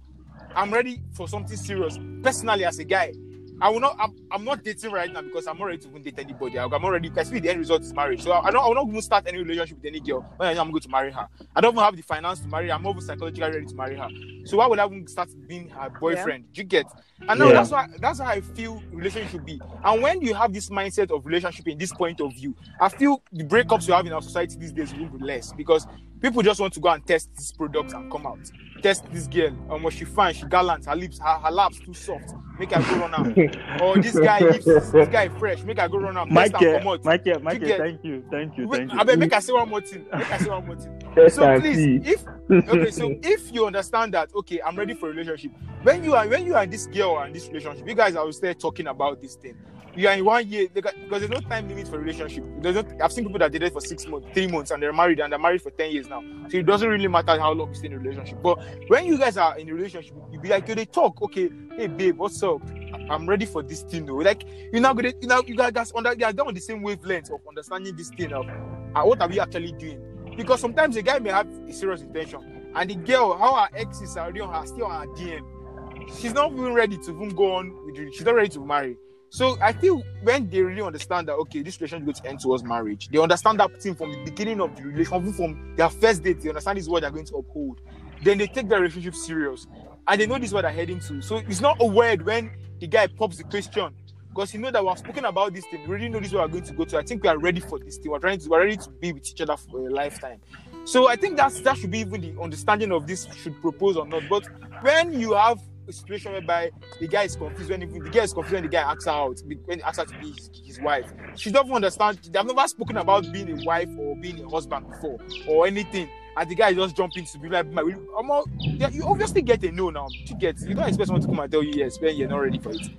I'm 0.56 0.71
ready 0.73 1.01
for 1.13 1.28
something 1.28 1.58
serious. 1.58 1.99
Personally, 2.23 2.63
as 2.63 2.80
a 2.80 2.86
guy, 2.86 3.13
I 3.61 3.69
will 3.69 3.79
not. 3.79 3.95
I'm, 3.99 4.11
I'm 4.31 4.43
not 4.43 4.63
dating 4.63 4.91
right 4.91 5.11
now 5.11 5.21
because 5.21 5.47
I'm 5.47 5.57
not 5.57 5.65
ready 5.65 5.77
to 5.79 5.87
even 5.89 6.01
date 6.01 6.19
anybody. 6.19 6.59
I'm 6.59 6.71
already 6.71 6.91
ready. 6.91 7.09
Because 7.09 7.29
the 7.29 7.49
end 7.49 7.59
result 7.59 7.83
is 7.83 7.93
marriage. 7.93 8.21
So 8.21 8.33
I, 8.33 8.51
don't. 8.51 8.63
I 8.63 8.67
will 8.67 8.75
not 8.75 8.87
even 8.87 9.01
start 9.01 9.23
any 9.27 9.37
relationship 9.37 9.77
with 9.77 9.85
any 9.85 10.01
girl 10.01 10.25
when 10.37 10.49
I 10.49 10.53
know 10.53 10.61
I'm 10.61 10.71
going 10.71 10.81
to 10.81 10.89
marry 10.89 11.11
her. 11.11 11.27
I 11.55 11.61
don't 11.61 11.73
even 11.73 11.83
have 11.83 11.95
the 11.95 12.01
finance 12.03 12.41
to 12.41 12.49
marry 12.49 12.67
her. 12.67 12.73
I'm 12.73 12.83
not 12.83 12.91
even 12.91 13.01
psychologically 13.01 13.49
ready 13.49 13.65
to 13.65 13.75
marry 13.75 13.95
her. 13.95 14.09
So 14.43 14.57
why 14.57 14.67
would 14.67 14.79
I 14.79 14.85
even 14.85 15.07
start 15.07 15.29
being 15.47 15.69
her 15.69 15.89
boyfriend? 15.89 16.45
Do 16.53 16.61
you 16.61 16.67
get? 16.67 16.87
And 17.27 17.39
now 17.39 17.47
Yeah. 17.47 17.53
that's 17.53 17.71
why 17.71 17.85
that's 17.99 18.19
how 18.19 18.27
I 18.27 18.41
feel 18.41 18.83
relationship 18.91 19.29
should 19.29 19.45
be. 19.45 19.61
And 19.83 20.01
when 20.01 20.21
you 20.21 20.33
have 20.35 20.53
this 20.53 20.69
mindset 20.69 21.09
of 21.15 21.25
relationship 21.25 21.67
in 21.67 21.77
this 21.77 21.91
point 21.93 22.19
of 22.21 22.33
view, 22.35 22.55
I 22.79 22.89
feel 22.89 23.23
the 23.31 23.43
breakups 23.43 23.87
you 23.87 23.93
have 23.93 24.05
in 24.05 24.13
our 24.13 24.21
society 24.21 24.57
these 24.59 24.71
days 24.73 24.93
will 24.93 25.07
be 25.09 25.17
less 25.23 25.51
because 25.53 25.87
people 26.25 26.41
just 26.41 26.59
want 26.59 26.73
to 26.73 26.79
go 26.79 26.89
and 26.89 27.05
test 27.05 27.29
these 27.35 27.51
products 27.51 27.93
and 27.93 28.11
come 28.11 28.25
out. 28.25 28.39
Test 28.81 29.05
this 29.11 29.27
girl, 29.27 29.55
um, 29.69 29.83
was 29.83 29.93
she 29.93 30.05
fine? 30.05 30.33
She 30.33 30.45
gallant. 30.45 30.85
Her 30.85 30.95
lips, 30.95 31.19
her, 31.19 31.25
her 31.39 31.51
laps 31.51 31.79
too 31.79 31.93
soft. 31.93 32.33
Make 32.59 32.71
her 32.71 32.81
go 32.81 33.01
run 33.01 33.13
out. 33.13 33.81
or 33.81 33.97
this 34.01 34.17
guy, 34.17 34.39
lips, 34.39 34.65
this 34.65 35.07
guy 35.09 35.29
fresh. 35.29 35.63
Make 35.63 35.79
her 35.79 35.88
go 35.88 35.99
run 35.99 36.17
out. 36.17 36.29
Test 36.29 36.53
and 36.55 36.85
Michael. 36.85 36.99
Michael, 37.03 37.39
Michael, 37.41 37.67
get- 37.67 37.79
thank 37.79 38.03
you, 38.03 38.23
thank 38.31 38.57
you, 38.57 38.67
thank 38.71 38.91
you. 38.91 38.99
I 38.99 39.03
beg, 39.03 39.19
make 39.19 39.33
I 39.33 39.39
say 39.39 39.53
one 39.53 39.69
more 39.69 39.81
thing. 39.81 40.05
Make 40.11 40.31
I 40.31 40.38
say 40.38 40.49
one 40.49 40.65
more 40.65 40.75
thing. 40.75 41.29
So 41.29 41.59
please, 41.59 42.07
if 42.07 42.25
okay, 42.51 42.91
so 42.91 43.15
if 43.23 43.53
you 43.53 43.65
understand 43.65 44.13
that, 44.13 44.29
okay, 44.35 44.61
I'm 44.61 44.75
ready 44.75 44.93
for 44.93 45.09
a 45.09 45.13
relationship. 45.13 45.51
When 45.83 46.03
you 46.03 46.15
are 46.15 46.27
when 46.27 46.45
you 46.45 46.55
are 46.55 46.65
this 46.65 46.88
girl 46.88 47.19
and 47.19 47.33
this 47.35 47.47
relationship, 47.47 47.88
you 47.88 47.95
guys 47.95 48.15
are 48.15 48.31
still 48.31 48.53
talking 48.55 48.88
about 48.88 49.21
this 49.21 49.35
thing. 49.35 49.55
You 49.95 50.10
are 50.10 50.13
in 50.13 50.25
one 50.25 50.47
year 50.47 50.67
because 50.73 50.93
there's 51.10 51.29
no 51.29 51.39
time 51.39 51.69
limit 51.69 51.88
for 51.88 51.97
relationship. 51.97 52.43
There's 52.60 52.77
I've 53.01 53.13
seen 53.13 53.23
people 53.23 53.39
that 53.39 53.51
dated 53.51 53.71
for 53.71 53.79
six 53.79 54.05
months, 54.05 54.27
three 54.34 54.47
months, 54.47 54.71
and 54.71 54.84
they're 54.84 54.91
married 54.91 55.21
and 55.21 55.31
they're 55.31 55.39
married 55.39 55.62
for 55.62 55.71
ten 55.71 55.91
years 55.91 56.10
now. 56.10 56.21
So 56.49 56.58
it 56.58 56.65
doesn't 56.65 56.88
really 56.88 57.08
matter 57.08 57.39
how 57.39 57.53
long 57.53 57.69
you 57.69 57.75
stay 57.75 57.88
in 57.88 57.93
a 57.93 57.99
relationship. 57.99 58.41
But 58.43 58.60
when 58.88 59.05
you 59.05 59.17
guys 59.17 59.38
are 59.38 59.58
in 59.58 59.69
a 59.69 59.73
relationship, 59.73 60.13
you 60.31 60.39
be 60.39 60.49
like, 60.49 60.67
yo, 60.67 60.75
they 60.75 60.86
talk, 60.86 61.21
okay, 61.21 61.49
hey 61.77 61.88
babe, 61.88 62.17
what's 62.17 62.43
up? 62.43 62.62
I'm 63.10 63.27
ready 63.27 63.45
for 63.45 63.63
this 63.63 63.84
thing 63.84 64.05
though. 64.05 64.15
Like 64.15 64.43
you're 64.43 64.73
you 64.73 65.27
know, 65.27 65.43
you 65.45 65.55
guys 65.55 65.93
under, 65.95 66.13
you 66.13 66.25
are 66.25 66.34
down 66.34 66.47
on 66.47 66.53
the 66.53 66.62
same 66.62 66.81
wavelength 66.81 67.31
of 67.31 67.39
understanding 67.47 67.95
this 67.95 68.10
thing 68.10 68.34
of 68.34 68.45
uh, 68.47 69.03
what 69.03 69.21
are 69.21 69.29
we 69.29 69.39
actually 69.39 69.71
doing? 69.73 70.01
Because 70.36 70.60
sometimes 70.60 70.97
a 70.97 71.01
guy 71.01 71.19
may 71.19 71.29
have 71.29 71.47
a 71.47 71.71
serious 71.71 72.01
intention, 72.01 72.71
and 72.75 72.89
the 72.89 72.95
girl, 72.95 73.38
how 73.38 73.55
her 73.55 73.69
exes 73.75 74.17
are 74.17 74.25
already 74.25 74.41
on 74.41 74.53
her, 74.53 74.67
still 74.67 74.86
on 74.86 75.08
her 75.08 75.13
DM. 75.13 76.19
She's 76.19 76.34
not 76.34 76.51
even 76.51 76.73
ready 76.73 76.97
to 76.97 77.12
even 77.12 77.29
go 77.29 77.55
on 77.55 77.86
with 77.86 77.97
you. 77.97 78.12
She's 78.12 78.25
not 78.25 78.36
ready 78.36 78.49
to 78.49 78.65
marry. 78.65 78.97
So 79.29 79.57
I 79.61 79.73
feel 79.73 80.03
when 80.23 80.49
they 80.49 80.61
really 80.61 80.81
understand 80.81 81.27
that 81.27 81.33
okay, 81.33 81.61
this 81.61 81.79
relationship 81.79 82.07
is 82.07 82.19
going 82.19 82.23
to 82.23 82.29
end 82.29 82.39
towards 82.39 82.63
marriage, 82.63 83.09
they 83.09 83.17
understand 83.17 83.59
that 83.59 83.81
thing 83.81 83.95
from 83.95 84.11
the 84.11 84.23
beginning 84.23 84.61
of 84.61 84.75
the 84.75 84.83
relationship, 84.83 85.21
even 85.21 85.33
from 85.33 85.75
their 85.75 85.89
first 85.89 86.23
date, 86.23 86.41
they 86.41 86.49
understand 86.49 86.77
this 86.77 86.85
is 86.85 86.89
what 86.89 87.01
they're 87.01 87.11
going 87.11 87.25
to 87.25 87.35
uphold. 87.35 87.81
Then 88.23 88.38
they 88.38 88.47
take 88.47 88.69
their 88.69 88.79
relationship 88.79 89.15
serious, 89.15 89.67
and 90.07 90.21
they 90.21 90.25
know 90.25 90.35
this 90.35 90.49
is 90.49 90.53
what 90.53 90.61
they're 90.61 90.71
heading 90.71 90.99
to. 91.01 91.21
So 91.21 91.38
it's 91.38 91.61
not 91.61 91.77
a 91.79 91.85
word 91.85 92.25
when 92.25 92.51
the 92.79 92.88
guy 92.88 93.07
pops 93.07 93.38
the 93.38 93.43
question 93.43 93.93
because 94.35 94.53
you 94.53 94.59
know 94.59 94.69
that 94.69 94.85
we've 94.85 94.97
spoken 94.97 95.23
about 95.25 95.53
this 95.53 95.65
thing. 95.67 95.81
We 95.83 95.88
already 95.88 96.09
know 96.09 96.19
this 96.19 96.27
is 96.27 96.33
what 96.33 96.43
we're 96.43 96.59
going 96.59 96.65
to 96.65 96.73
go 96.73 96.83
to. 96.83 96.97
I 96.97 97.03
think 97.03 97.23
we 97.23 97.29
are 97.29 97.38
ready 97.38 97.61
for 97.61 97.79
this 97.79 97.97
thing. 97.97 98.11
We're 98.11 98.19
trying 98.19 98.39
to 98.39 98.49
we're 98.49 98.59
ready 98.59 98.75
to 98.75 98.89
be 98.89 99.13
with 99.13 99.29
each 99.29 99.39
other 99.39 99.55
for 99.55 99.88
a 99.88 99.91
lifetime. 99.91 100.41
So 100.83 101.07
I 101.07 101.15
think 101.15 101.38
that's 101.38 101.61
that 101.61 101.77
should 101.77 101.91
be 101.91 101.99
even 101.99 102.21
the 102.21 102.41
understanding 102.41 102.91
of 102.91 103.07
this 103.07 103.27
should 103.41 103.59
propose 103.61 103.95
or 103.95 104.05
not. 104.05 104.23
But 104.29 104.45
when 104.81 105.17
you 105.19 105.33
have 105.33 105.59
situation 105.93 106.33
whereby 106.33 106.71
the 106.99 107.07
guy 107.07 107.23
is 107.23 107.35
confused 107.35 107.69
when 107.69 107.83
even 107.83 108.03
the 108.03 108.09
girl 108.09 108.23
is 108.23 108.33
confused 108.33 108.53
when 108.53 108.63
the 108.63 108.69
guy 108.69 108.81
asks 108.81 109.05
her 109.05 109.11
out 109.11 109.39
when 109.65 109.77
he 109.79 109.83
asks 109.83 109.97
her 109.99 110.05
to 110.05 110.17
be 110.19 110.31
his, 110.31 110.49
his 110.65 110.81
wife. 110.81 111.11
She 111.35 111.51
doesn't 111.51 111.71
understand. 111.71 112.19
They 112.31 112.37
have 112.39 112.47
never 112.47 112.67
spoken 112.67 112.97
about 112.97 113.31
being 113.31 113.59
a 113.61 113.63
wife 113.65 113.89
or 113.97 114.15
being 114.15 114.43
a 114.43 114.49
husband 114.49 114.89
before 114.89 115.19
or 115.47 115.67
anything. 115.67 116.09
And 116.37 116.49
the 116.49 116.55
guy 116.55 116.73
just 116.73 116.97
jumping 116.97 117.23
to 117.25 117.39
be 117.39 117.47
like, 117.47 117.71
my, 117.71 117.81
I'm 117.81 118.29
all, 118.29 118.45
yeah, 118.59 118.89
you 118.89 119.05
obviously 119.05 119.41
get 119.41 119.63
a 119.63 119.71
no 119.71 119.89
now. 119.89 120.07
You 120.25 120.35
get, 120.35 120.59
you 120.59 120.73
don't 120.75 120.87
expect 120.87 121.07
someone 121.07 121.21
to 121.21 121.27
come 121.27 121.39
and 121.39 121.49
tell 121.51 121.63
you 121.63 121.71
yes 121.73 121.99
when 122.01 122.15
you're 122.17 122.27
not 122.27 122.39
ready 122.41 122.59
for 122.59 122.71
it. 122.71 122.89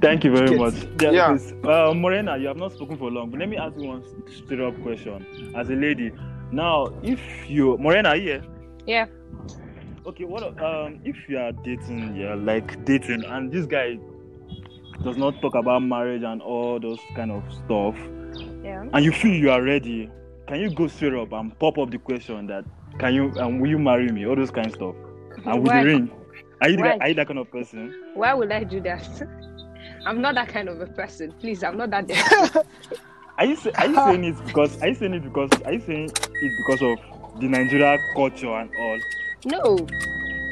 Thank 0.00 0.22
you 0.22 0.32
very 0.36 0.50
Yes. 0.56 0.58
much. 0.60 1.02
Yeah. 1.02 1.32
please. 1.32 1.52
Uh, 1.64 1.92
Morena, 1.94 2.36
you 2.36 2.46
have 2.46 2.56
not 2.56 2.72
spoken 2.72 2.96
for 2.96 3.10
long, 3.10 3.30
but 3.30 3.40
let 3.40 3.48
me 3.48 3.56
ask 3.56 3.76
you 3.76 3.88
one 3.88 4.04
straight 4.30 4.60
up 4.60 4.80
question. 4.82 5.52
As 5.56 5.70
a 5.70 5.74
lady, 5.74 6.12
now, 6.52 6.92
if 7.02 7.20
you, 7.50 7.76
Morena, 7.78 8.10
are 8.10 8.16
you 8.16 8.22
here? 8.22 8.44
Yeah. 8.86 9.06
Okay, 10.06 10.24
what 10.24 10.42
um 10.62 11.00
if 11.04 11.16
you 11.28 11.38
are 11.38 11.52
dating, 11.52 12.14
yeah, 12.16 12.34
like 12.34 12.84
dating, 12.84 13.24
and 13.24 13.50
this 13.50 13.64
guy 13.64 13.98
does 15.02 15.16
not 15.16 15.40
talk 15.40 15.54
about 15.54 15.80
marriage 15.80 16.22
and 16.22 16.42
all 16.42 16.78
those 16.78 16.98
kind 17.16 17.32
of 17.32 17.42
stuff, 17.64 17.96
Yeah. 18.62 18.84
and 18.92 19.04
you 19.04 19.12
feel 19.12 19.32
you 19.32 19.50
are 19.50 19.62
ready, 19.62 20.10
can 20.46 20.60
you 20.60 20.70
go 20.74 20.88
straight 20.88 21.14
up 21.14 21.32
and 21.32 21.58
pop 21.58 21.78
up 21.78 21.90
the 21.90 21.98
question 21.98 22.46
that 22.48 22.64
can 22.98 23.14
you 23.14 23.32
and 23.36 23.62
will 23.62 23.70
you 23.70 23.78
marry 23.78 24.10
me? 24.12 24.26
All 24.26 24.36
those 24.36 24.50
kind 24.50 24.66
of 24.66 24.74
stuff. 24.74 24.94
And 25.46 25.62
with 25.62 25.72
the 25.72 25.84
ring. 25.84 26.10
Are 26.60 26.68
you, 26.68 26.76
the, 26.76 27.00
are 27.00 27.08
you 27.08 27.14
that 27.14 27.26
kind 27.26 27.38
of 27.38 27.50
person? 27.50 27.94
Why 28.14 28.32
would 28.32 28.52
I 28.52 28.64
do 28.64 28.80
that? 28.82 29.28
I'm 30.06 30.20
not 30.20 30.34
that 30.36 30.48
kind 30.48 30.68
of 30.68 30.80
a 30.80 30.86
person. 30.86 31.32
Please, 31.32 31.62
I'm 31.64 31.76
not 31.76 31.90
that. 31.90 32.10
Are 33.38 33.44
you 33.46 33.56
say, 33.56 33.72
are 33.72 33.86
you 33.88 33.94
saying 33.96 34.24
it 34.24 34.46
because 34.46 34.80
are 34.80 34.88
you 34.88 34.94
saying 34.94 35.14
it 35.14 35.24
because 35.24 35.50
are 35.64 35.72
you 35.72 35.80
saying 35.80 36.04
it 36.04 36.52
because 36.58 36.82
of 36.82 37.40
the 37.40 37.48
Nigeria 37.48 37.98
culture 38.14 38.54
and 38.54 38.70
all? 38.78 38.98
No, 39.46 39.76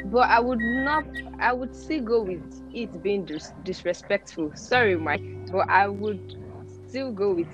but 0.06 0.28
I 0.28 0.40
would 0.40 0.60
not. 0.60 1.04
I 1.38 1.52
would 1.52 1.74
still 1.74 2.02
go 2.02 2.22
with 2.22 2.42
it 2.72 3.02
being 3.02 3.24
dis- 3.24 3.52
disrespectful. 3.64 4.52
Sorry, 4.54 4.96
Mike, 4.96 5.22
but 5.50 5.68
I 5.68 5.88
would 5.88 6.36
still 6.88 7.12
go 7.12 7.32
with 7.34 7.48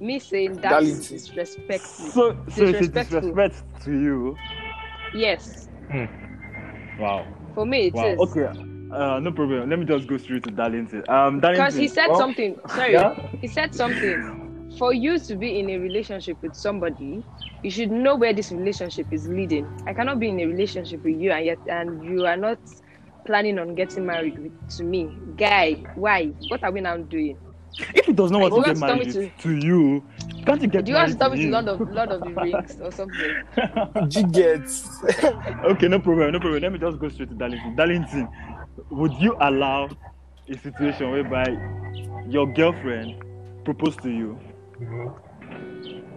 me 0.00 0.18
saying 0.18 0.56
that 0.56 0.70
Darling. 0.70 0.88
is 0.90 1.08
disrespectful. 1.08 2.10
So 2.10 2.32
so 2.50 2.64
it's 2.64 2.88
Disrespectful. 2.88 3.20
disrespect 3.20 3.62
to 3.84 3.92
you. 3.92 4.36
Yes, 5.14 5.68
Wow. 6.98 7.26
for 7.54 7.64
me 7.66 7.86
it 7.88 7.94
is. 7.94 8.18
Wow. 8.18 8.24
Okay. 8.24 8.46
Uh, 8.90 9.18
no 9.20 9.30
problem. 9.32 9.68
Let 9.68 9.78
me 9.78 9.84
just 9.84 10.06
go 10.08 10.16
straight 10.16 10.44
to 10.44 10.50
Darlington. 10.50 11.04
Um, 11.08 11.40
Darlington. 11.40 11.52
Because 11.52 11.74
he 11.74 11.88
said 11.88 12.08
Well, 12.08 12.18
something. 12.18 12.58
Sorry, 12.68 12.92
yeah. 12.92 13.14
he 13.40 13.46
said 13.46 13.74
something. 13.74 14.47
For 14.76 14.92
you 14.92 15.18
to 15.18 15.36
be 15.36 15.58
in 15.58 15.70
a 15.70 15.78
relationship 15.78 16.40
with 16.42 16.54
somebody, 16.54 17.24
you 17.62 17.70
should 17.70 17.90
know 17.90 18.14
where 18.14 18.32
this 18.32 18.52
relationship 18.52 19.06
is 19.12 19.26
leading. 19.28 19.66
I 19.86 19.94
cannot 19.94 20.20
be 20.20 20.28
in 20.28 20.38
a 20.40 20.46
relationship 20.46 21.02
with 21.04 21.18
you 21.20 21.32
and 21.32 21.46
yet 21.46 21.58
and 21.68 22.04
you 22.04 22.26
are 22.26 22.36
not 22.36 22.58
planning 23.24 23.58
on 23.58 23.74
getting 23.74 24.06
married 24.06 24.38
with, 24.38 24.76
to 24.76 24.84
me. 24.84 25.10
Guy, 25.36 25.84
why? 25.94 26.26
What 26.48 26.62
are 26.64 26.70
we 26.70 26.80
now 26.80 26.96
doing? 26.96 27.36
If 27.94 28.06
he 28.06 28.12
does 28.12 28.30
not 28.30 28.40
want 28.40 28.54
to 28.54 28.60
get 28.62 28.78
want 28.78 29.02
to 29.02 29.20
married 29.20 29.32
to, 29.38 29.56
you, 29.56 30.02
can't 30.46 30.62
you 30.62 30.68
get 30.68 30.84
Do 30.84 30.92
you 30.92 30.96
want 30.96 31.12
to 31.12 31.16
married 31.16 31.16
stop 31.16 31.32
to 31.32 31.36
with 31.36 31.40
him? 31.40 31.50
Lord 31.50 31.68
of 31.68 31.80
Lord 31.90 32.10
of 32.10 32.20
the 32.22 32.30
Rings 32.42 32.80
or 32.80 32.90
something? 32.90 33.36
You 34.10 34.26
get. 34.28 34.62
okay, 35.64 35.88
no 35.88 35.98
problem, 35.98 36.32
no 36.32 36.40
problem. 36.40 36.62
Let 36.62 36.72
me 36.72 36.78
just 36.78 36.98
go 36.98 37.08
straight 37.08 37.28
to 37.28 37.34
Darlington. 37.34 37.76
Darlington, 37.76 38.28
would 38.90 39.12
you 39.14 39.36
allow 39.40 39.90
a 40.48 40.56
situation 40.58 41.10
whereby 41.10 41.46
your 42.28 42.46
girlfriend 42.52 43.22
proposed 43.64 44.00
to 44.02 44.10
you? 44.10 44.38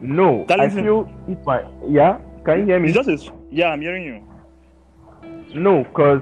No, 0.01 0.45
That 0.47 0.59
I 0.59 0.65
is- 0.65 0.73
feel 0.73 1.09
if 1.27 1.37
my 1.45 1.63
yeah. 1.87 2.19
Can 2.45 2.59
you 2.59 2.65
hear 2.65 2.79
me? 2.79 2.89
It's 2.89 2.97
just 2.97 3.09
a, 3.09 3.13
s- 3.13 3.29
yeah, 3.51 3.67
I'm 3.69 3.81
hearing 3.81 4.03
you. 4.03 4.23
No, 5.53 5.83
because 5.83 6.21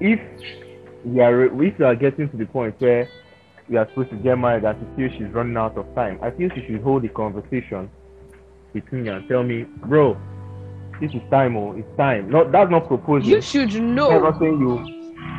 if 0.00 0.20
we 1.04 1.20
are 1.20 1.44
if 1.46 1.78
we 1.78 1.84
are 1.84 1.96
getting 1.96 2.28
to 2.30 2.36
the 2.36 2.46
point 2.46 2.76
where 2.80 3.08
we 3.68 3.76
are 3.76 3.88
supposed 3.88 4.10
to 4.10 4.16
get 4.16 4.38
married 4.38 4.64
and 4.64 4.78
she 4.78 4.96
feels 4.96 5.12
she's 5.18 5.34
running 5.34 5.56
out 5.56 5.76
of 5.76 5.92
time, 5.96 6.18
I 6.22 6.30
feel 6.30 6.48
she 6.54 6.64
should 6.66 6.80
hold 6.82 7.02
the 7.02 7.08
conversation 7.08 7.90
between 8.72 9.04
me 9.04 9.08
and 9.10 9.26
tell 9.28 9.42
me, 9.42 9.64
bro, 9.64 10.16
this 11.00 11.12
is 11.12 11.22
time, 11.30 11.56
oh, 11.56 11.72
it's 11.72 11.88
time. 11.96 12.30
No, 12.30 12.48
that's 12.48 12.70
not 12.70 12.86
proposing. 12.86 13.30
You 13.30 13.40
should 13.42 13.74
I'm 13.74 13.94
know. 13.96 14.18
not 14.20 14.38
saying 14.38 14.60
you. 14.60 14.76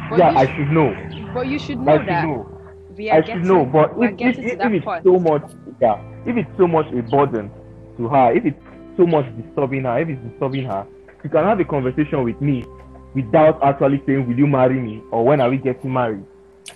But 0.10 0.20
yeah, 0.20 0.32
you 0.32 0.38
I 0.38 0.46
should- 0.48 0.56
should 0.56 0.72
know. 0.72 1.32
But 1.34 1.48
you 1.48 1.60
should 1.60 1.78
I 1.80 1.84
know 1.84 1.98
should 2.00 2.08
that 2.10 2.26
know. 2.26 2.55
We 2.98 3.10
are 3.10 3.18
I 3.18 3.22
getting, 3.22 3.44
should 3.44 3.48
know. 3.48 3.66
But 3.66 3.98
we're 3.98 4.10
if, 4.10 4.20
if, 4.20 4.38
if, 4.40 4.60
if 4.60 4.72
it's 4.74 4.86
point. 4.86 5.04
so 5.04 5.20
much, 5.20 5.44
yeah, 5.82 6.02
if 6.26 6.38
it's 6.38 6.58
so 6.58 6.68
much 6.68 6.88
a 6.94 7.02
burden 7.04 7.52
to 7.98 8.08
her, 8.08 8.34
if 8.34 8.46
it's 8.46 8.60
so 8.98 9.06
much 9.06 9.26
disturbing 9.38 9.84
her, 9.84 10.00
if 10.00 10.10
it's 10.10 10.22
disturbing 10.32 10.66
her, 10.66 10.88
she 11.22 11.30
can 11.30 11.44
have 11.44 11.60
a 11.60 11.66
conversation 11.66 12.24
with 12.24 12.40
me 12.42 12.66
without 13.14 13.62
actually 13.64 14.02
saying, 14.06 14.28
"Will 14.28 14.38
you 14.38 14.48
marry 14.48 14.80
me?" 14.80 15.02
or 15.12 15.26
"When 15.26 15.42
are 15.42 15.50
we 15.50 15.58
getting 15.58 15.92
married?" 15.92 16.24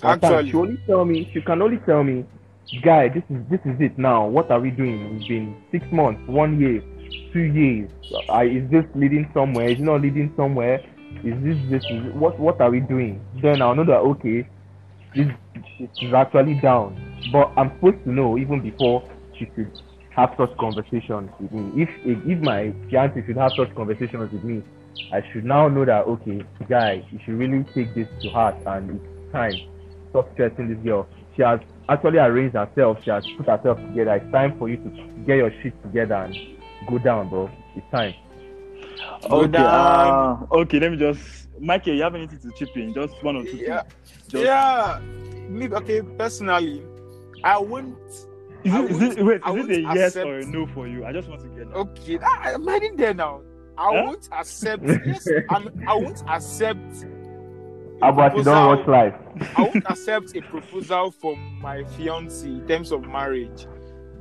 Actually. 0.03 0.49
she 0.49 0.55
only 0.55 0.79
tell 0.86 1.05
me. 1.05 1.29
She 1.34 1.41
can 1.41 1.62
only 1.62 1.77
tell 1.77 2.03
me, 2.03 2.25
"Guy, 2.82 3.10
this 3.10 3.23
is 3.29 3.41
this 3.49 3.60
is 3.65 3.79
it 3.79 3.97
now. 3.97 4.27
What 4.27 4.51
are 4.51 4.60
we 4.60 4.71
doing? 4.71 5.15
It's 5.15 5.27
been 5.27 5.55
six 5.71 5.86
months, 5.91 6.21
one 6.27 6.60
year, 6.60 6.82
two 7.34 7.41
years. 7.41 7.89
I, 8.29 8.43
is 8.43 8.69
this 8.69 8.86
leading 8.95 9.29
somewhere? 9.34 9.69
Is 9.69 9.79
it 9.79 9.84
not 9.84 10.01
leading 10.01 10.34
somewhere? 10.36 10.82
Is 11.23 11.36
this 11.43 11.58
this 11.69 11.84
is 11.89 12.13
what 12.13 12.39
what 12.39 12.62
are 12.62 12.69
we 12.69 12.79
doing?" 12.79 13.21
Then 13.41 13.62
I'll 13.62 13.75
know 13.75 13.86
that 13.86 13.99
okay, 14.13 14.47
this 15.15 15.27
is 15.79 16.13
actually 16.13 16.55
down. 16.55 16.95
But 17.31 17.51
I'm 17.57 17.71
supposed 17.75 18.03
to 18.05 18.11
know 18.11 18.37
even 18.37 18.61
before 18.61 19.07
she 19.37 19.49
should 19.55 19.71
have 20.11 20.33
such 20.37 20.55
conversations 20.57 21.29
with 21.39 21.51
me. 21.51 21.83
If 21.83 21.89
if, 22.05 22.17
if 22.25 22.39
my 22.39 22.73
fiance 22.89 23.23
should 23.25 23.37
have 23.37 23.51
such 23.55 23.73
conversations 23.75 24.31
with 24.31 24.43
me, 24.43 24.63
I 25.13 25.21
should 25.31 25.45
now 25.45 25.67
know 25.67 25.85
that 25.85 26.05
okay, 26.05 26.41
guy, 26.67 27.05
you 27.11 27.19
should 27.25 27.35
really 27.35 27.63
take 27.73 27.93
this 27.95 28.07
to 28.21 28.29
heart 28.29 28.55
and 28.65 28.99
it's 28.99 29.31
time. 29.33 29.53
Stop 30.09 30.29
stressing 30.33 30.67
this 30.69 30.77
girl. 30.83 31.07
She 31.35 31.43
has 31.43 31.59
actually 31.87 32.17
arranged 32.17 32.55
herself. 32.55 32.97
She 33.03 33.11
has 33.11 33.23
put 33.37 33.45
herself 33.47 33.77
together. 33.79 34.15
It's 34.15 34.31
time 34.31 34.57
for 34.57 34.67
you 34.69 34.77
to 34.77 34.89
get 35.25 35.37
your 35.37 35.51
shit 35.61 35.79
together 35.83 36.15
and 36.15 36.35
go 36.89 36.97
down, 36.97 37.29
bro. 37.29 37.49
It's 37.75 37.85
time. 37.91 38.13
Go 39.29 39.41
Okay, 39.41 39.51
down. 39.51 40.47
uh, 40.51 40.55
okay. 40.55 40.79
Let 40.79 40.91
me 40.91 40.97
just, 40.97 41.47
Michael, 41.59 41.93
you 41.95 42.03
have 42.03 42.15
anything 42.15 42.39
to 42.39 42.51
chip 42.57 42.75
in? 42.75 42.93
Just 42.93 43.21
one 43.23 43.35
or 43.37 43.43
two. 43.43 43.57
Yeah. 43.57 43.81
things. 43.83 43.93
Just, 44.29 44.43
Yeah. 44.45 44.99
Me, 45.49 45.67
okay, 45.69 46.01
personally, 46.17 46.83
I 47.43 47.57
wouldn't. 47.57 47.97
Is 48.63 48.73
I 48.73 48.83
it, 48.83 48.91
is 48.91 48.99
won't- 49.01 49.17
it, 49.19 49.23
wait, 49.25 49.41
I 49.43 49.53
is 49.55 49.65
it 49.69 49.71
a 49.77 49.81
yes 49.95 50.07
accept- 50.15 50.27
or 50.27 50.39
a 50.39 50.45
no 50.45 50.67
for 50.67 50.88
you? 50.88 51.05
I 51.05 51.12
just 51.13 51.27
want 51.29 51.41
to 51.41 51.47
get 51.49 51.69
that. 51.69 51.75
Okay, 51.75 52.19
I, 52.19 52.53
I'm 52.53 52.67
heading 52.67 52.95
there 52.95 53.13
now. 53.13 53.41
I 53.77 53.83
Huh? 53.95 54.03
won't 54.05 54.29
accept. 54.31 54.83
yes, 55.05 55.27
I'm, 55.49 55.69
I 55.88 55.93
won't 55.95 56.21
accept. 56.27 57.05
a 58.01 58.07
About 58.09 58.35
you 58.38 58.43
don't 58.43 58.77
watch 58.77 58.88
life. 58.88 59.13
I 59.57 59.62
won't 59.62 59.83
accept 59.89 60.35
a 60.35 60.41
proposal 60.41 61.12
from 61.12 61.59
my 61.62 61.83
fiance 61.97 62.45
in 62.47 62.67
terms 62.67 62.91
of 62.91 63.03
marriage. 63.07 63.65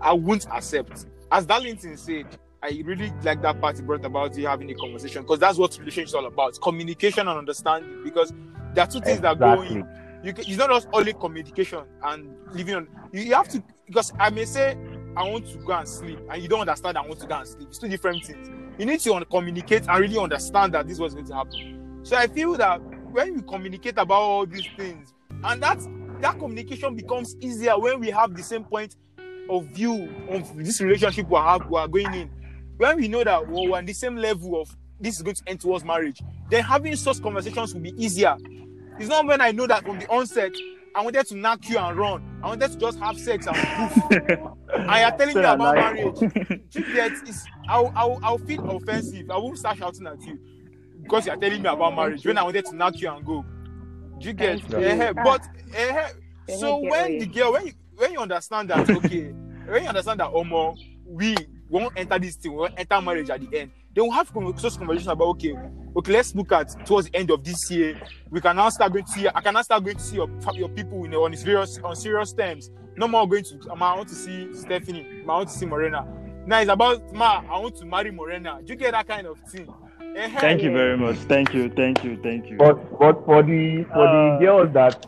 I 0.00 0.12
won't 0.12 0.46
accept. 0.52 1.06
As 1.32 1.44
Darlington 1.44 1.96
said, 1.96 2.26
I 2.62 2.80
really 2.84 3.12
like 3.24 3.42
that 3.42 3.60
part 3.60 3.76
he 3.76 3.82
brought 3.82 4.04
about 4.04 4.36
you 4.36 4.46
having 4.46 4.70
a 4.70 4.74
conversation 4.74 5.22
because 5.22 5.40
that's 5.40 5.58
what 5.58 5.76
relationship 5.78 6.06
is 6.08 6.14
all 6.14 6.26
about: 6.26 6.58
communication 6.62 7.26
and 7.26 7.36
understanding. 7.38 8.02
Because 8.04 8.32
there 8.74 8.84
are 8.84 8.86
two 8.90 9.00
things 9.00 9.20
that 9.22 9.38
go 9.40 9.52
Exactly. 9.60 9.80
in. 9.80 9.88
You 10.24 10.32
can, 10.32 10.44
it's 10.46 10.56
not 10.56 10.70
just 10.70 10.88
only 10.92 11.12
communication 11.12 11.84
and 12.02 12.34
living 12.52 12.74
on. 12.74 12.88
You, 13.12 13.22
you 13.22 13.34
have 13.34 13.48
to 13.48 13.62
because 13.86 14.12
I 14.18 14.30
may 14.30 14.44
say 14.44 14.76
I 15.16 15.22
want 15.24 15.46
to 15.48 15.58
go 15.58 15.72
and 15.72 15.88
sleep, 15.88 16.18
and 16.30 16.42
you 16.42 16.48
don't 16.48 16.60
understand 16.60 16.98
I 16.98 17.02
want 17.02 17.20
to 17.20 17.26
go 17.26 17.36
and 17.36 17.48
sleep. 17.48 17.68
It's 17.68 17.78
two 17.78 17.88
different 17.88 18.24
things. 18.24 18.48
You 18.78 18.86
need 18.86 19.00
to 19.00 19.14
un- 19.14 19.24
communicate 19.30 19.88
and 19.88 20.00
really 20.00 20.18
understand 20.18 20.74
that 20.74 20.86
this 20.86 20.98
was 20.98 21.14
going 21.14 21.26
to 21.26 21.34
happen. 21.34 22.00
So 22.02 22.16
I 22.16 22.26
feel 22.26 22.54
that 22.56 22.80
when 23.10 23.36
we 23.36 23.42
communicate 23.42 23.98
about 23.98 24.20
all 24.20 24.46
these 24.46 24.68
things, 24.76 25.14
and 25.44 25.62
that 25.62 25.78
that 26.20 26.38
communication 26.38 26.94
becomes 26.94 27.36
easier 27.40 27.78
when 27.78 28.00
we 28.00 28.10
have 28.10 28.34
the 28.34 28.42
same 28.42 28.64
point 28.64 28.96
of 29.48 29.64
view 29.66 30.12
of 30.30 30.56
this 30.56 30.80
relationship 30.80 31.28
we 31.28 31.36
are, 31.36 31.58
we 31.68 31.78
are 31.78 31.88
going 31.88 32.12
in. 32.14 32.30
When 32.76 32.96
we 32.96 33.08
know 33.08 33.24
that 33.24 33.48
we're 33.48 33.76
on 33.76 33.86
the 33.86 33.92
same 33.92 34.16
level 34.16 34.60
of 34.60 34.76
this 35.00 35.16
is 35.16 35.22
going 35.22 35.36
to 35.36 35.42
end 35.46 35.60
towards 35.60 35.84
marriage, 35.84 36.20
then 36.50 36.62
having 36.64 36.94
such 36.96 37.22
conversations 37.22 37.72
will 37.74 37.80
be 37.80 37.94
easier. 37.96 38.36
It's 38.98 39.08
not 39.08 39.26
when 39.26 39.40
I 39.40 39.52
know 39.52 39.66
that 39.66 39.84
from 39.84 39.98
the 39.98 40.08
onset 40.08 40.52
I 40.94 41.02
wanted 41.02 41.26
to 41.26 41.36
knock 41.36 41.68
you 41.68 41.78
and 41.78 41.96
run. 41.96 42.40
I 42.42 42.48
wanted 42.48 42.72
to 42.72 42.78
just 42.78 42.98
have 42.98 43.18
sex 43.18 43.46
and 43.46 43.56
poof. 43.56 44.04
and 44.10 45.00
you're 45.00 45.10
telling 45.12 45.34
Say 45.34 45.40
me 45.40 45.40
about 45.40 45.58
like- 45.76 45.94
marriage. 45.94 46.18
Do 46.70 46.80
you 46.80 46.94
get? 46.94 47.12
It's, 47.26 47.44
I'll, 47.68 47.92
I'll, 47.94 48.18
I'll 48.22 48.38
feel 48.38 48.68
offensive. 48.70 49.30
I 49.30 49.36
won't 49.36 49.58
start 49.58 49.78
shouting 49.78 50.06
at 50.06 50.20
you 50.22 50.38
because 51.02 51.26
you're 51.26 51.36
telling 51.36 51.62
me 51.62 51.68
about 51.68 51.94
marriage 51.94 52.24
when 52.26 52.38
I 52.38 52.42
wanted 52.42 52.64
to 52.66 52.74
knock 52.74 53.00
you 53.00 53.10
and 53.10 53.24
go. 53.24 53.44
Do 54.18 54.26
you 54.26 54.32
get? 54.32 54.60
Thank 54.62 54.72
you. 54.72 54.78
Eh, 54.88 55.12
Ah. 55.16 55.22
but 55.24 55.48
eh, 55.74 56.08
Can 56.48 56.58
so 56.58 56.78
when 56.78 57.18
the 57.18 57.26
girl, 57.26 57.52
when 57.52 57.66
you, 57.66 57.72
when 57.94 58.12
you 58.12 58.18
understand 58.18 58.70
that, 58.70 58.88
okay, 58.90 59.26
when 59.66 59.82
you 59.82 59.88
understand 59.88 60.18
that, 60.20 60.30
Omo, 60.32 60.76
we 61.06 61.36
won't 61.68 61.92
enter 61.96 62.18
this 62.18 62.34
thing, 62.36 62.52
we 62.52 62.58
won't 62.58 62.74
enter 62.76 63.00
marriage 63.00 63.30
at 63.30 63.40
the 63.40 63.58
end. 63.60 63.70
Then 63.94 64.04
we'll 64.04 64.12
have 64.12 64.32
con- 64.32 64.56
such 64.58 64.76
conversation 64.78 65.10
about 65.10 65.28
okay, 65.28 65.54
okay, 65.98 66.12
let's 66.12 66.34
look 66.34 66.52
at 66.52 66.86
towards 66.86 67.10
the 67.10 67.16
end 67.16 67.30
of 67.30 67.44
this 67.44 67.70
year. 67.70 68.00
We 68.30 68.40
can 68.40 68.56
now 68.56 68.68
start 68.68 68.92
going 68.92 69.04
to 69.04 69.10
see. 69.12 69.28
I 69.28 69.40
can 69.40 69.54
now 69.54 69.62
start 69.62 69.84
going 69.84 69.96
to 69.96 70.02
see 70.02 70.16
your 70.16 70.28
your 70.54 70.68
people 70.68 71.02
you 71.02 71.08
know, 71.08 71.24
on 71.24 71.36
serious 71.36 71.78
on 71.82 71.96
serious 71.96 72.32
terms. 72.32 72.70
No 72.96 73.08
more 73.08 73.28
going 73.28 73.44
to. 73.44 73.74
Ma, 73.76 73.92
I 73.92 73.96
want 73.96 74.08
to 74.08 74.14
see 74.14 74.52
Stephanie. 74.54 75.06
I 75.22 75.26
want 75.26 75.48
to 75.48 75.54
see 75.54 75.66
Morena. 75.66 76.06
Now 76.46 76.60
it's 76.60 76.70
about 76.70 77.12
ma. 77.12 77.42
I 77.50 77.58
want 77.58 77.76
to 77.76 77.84
marry 77.84 78.10
Morena. 78.10 78.60
Do 78.64 78.72
you 78.72 78.78
get 78.78 78.92
that 78.92 79.06
kind 79.08 79.26
of 79.26 79.38
thing? 79.50 79.72
Thank 80.40 80.62
you 80.62 80.72
very 80.72 80.96
much. 80.96 81.16
Thank 81.16 81.52
you, 81.54 81.68
thank 81.68 82.02
you, 82.02 82.18
thank 82.22 82.48
you. 82.48 82.56
But 82.56 82.98
but 82.98 83.24
for 83.24 83.42
the 83.42 83.84
for 83.92 84.06
Uh, 84.06 84.38
the 84.38 84.44
girls 84.44 84.72
that 84.72 85.06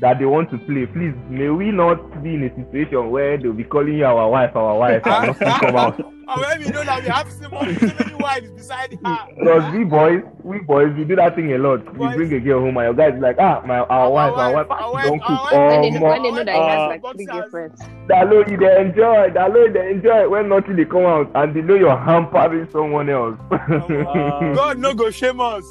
that 0.00 0.18
they 0.18 0.26
want 0.26 0.50
to 0.50 0.58
play, 0.58 0.86
please 0.86 1.14
may 1.28 1.48
we 1.48 1.70
not 1.70 2.22
be 2.22 2.34
in 2.34 2.44
a 2.44 2.54
situation 2.54 3.10
where 3.10 3.38
they'll 3.38 3.52
be 3.52 3.64
calling 3.64 3.98
you 3.98 4.04
our 4.04 4.28
wife, 4.28 4.54
our 4.54 4.78
wife, 4.78 5.06
and 5.06 5.26
nothing 5.28 5.48
come 5.60 5.76
out. 5.76 6.00
Oh, 6.26 6.40
let 6.40 6.60
me 6.60 6.66
know 6.68 6.84
that 6.84 7.02
we 7.02 7.08
have 7.08 7.30
so 7.30 7.48
many, 7.50 7.74
so 7.76 7.86
many 7.98 8.14
wives 8.14 8.50
beside 8.50 8.98
her. 9.04 9.26
Because 9.38 9.72
we 9.74 9.84
boys, 9.84 10.22
we 10.42 10.58
boys, 10.60 10.94
we 10.96 11.04
do 11.04 11.16
that 11.16 11.34
thing 11.36 11.52
a 11.52 11.58
lot. 11.58 11.84
We 11.92 11.98
Boys. 11.98 12.16
bring 12.16 12.32
a 12.32 12.40
girl 12.40 12.60
home, 12.60 12.76
and 12.78 12.84
your 12.86 12.94
guys 12.94 13.20
like, 13.20 13.36
ah, 13.38 13.62
my 13.66 13.78
our, 13.80 14.10
wife, 14.10 14.32
our 14.32 14.52
wife, 14.54 14.66
our 14.70 14.92
wife, 14.92 15.04
she 15.04 15.10
don't 15.10 15.20
our 15.22 15.26
cook. 15.28 15.44
wife. 15.44 15.52
Oh, 15.54 15.66
when, 15.68 15.82
they, 15.92 15.98
more. 15.98 16.08
when 16.10 16.22
they 16.22 16.30
know 16.30 16.44
that 16.44 16.54
he 16.54 16.60
Uh, 16.60 16.68
has 16.68 17.02
like 17.02 17.16
three 17.16 17.24
girlfriends. 17.26 17.80
Dalo, 18.08 18.50
you 18.50 18.56
they 18.56 18.80
enjoy. 18.80 19.30
Dalo, 19.30 19.72
they 19.72 19.90
enjoy 19.90 20.28
when 20.28 20.48
nothing 20.48 20.76
they 20.76 20.84
come 20.84 21.04
out, 21.06 21.30
and 21.34 21.54
they 21.54 21.60
know 21.62 21.74
you're 21.74 21.96
hampering 21.96 22.68
someone 22.70 23.10
else. 23.10 23.38
Uh, 23.50 23.58
God 24.54 24.78
no 24.78 24.94
go 24.94 25.10
shame 25.10 25.40
us. 25.40 25.64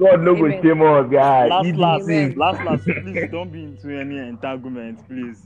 God 0.00 0.20
no 0.22 0.34
go 0.36 0.48
shame 0.62 0.80
us, 0.82 1.10
guys. 1.10 1.50
last, 1.50 1.74
last, 1.74 2.36
last, 2.36 2.64
last. 2.64 2.84
Please 2.84 3.28
don't 3.30 3.50
be 3.52 3.64
into 3.64 3.90
any 3.98 4.16
entanglement, 4.18 5.06
please. 5.08 5.42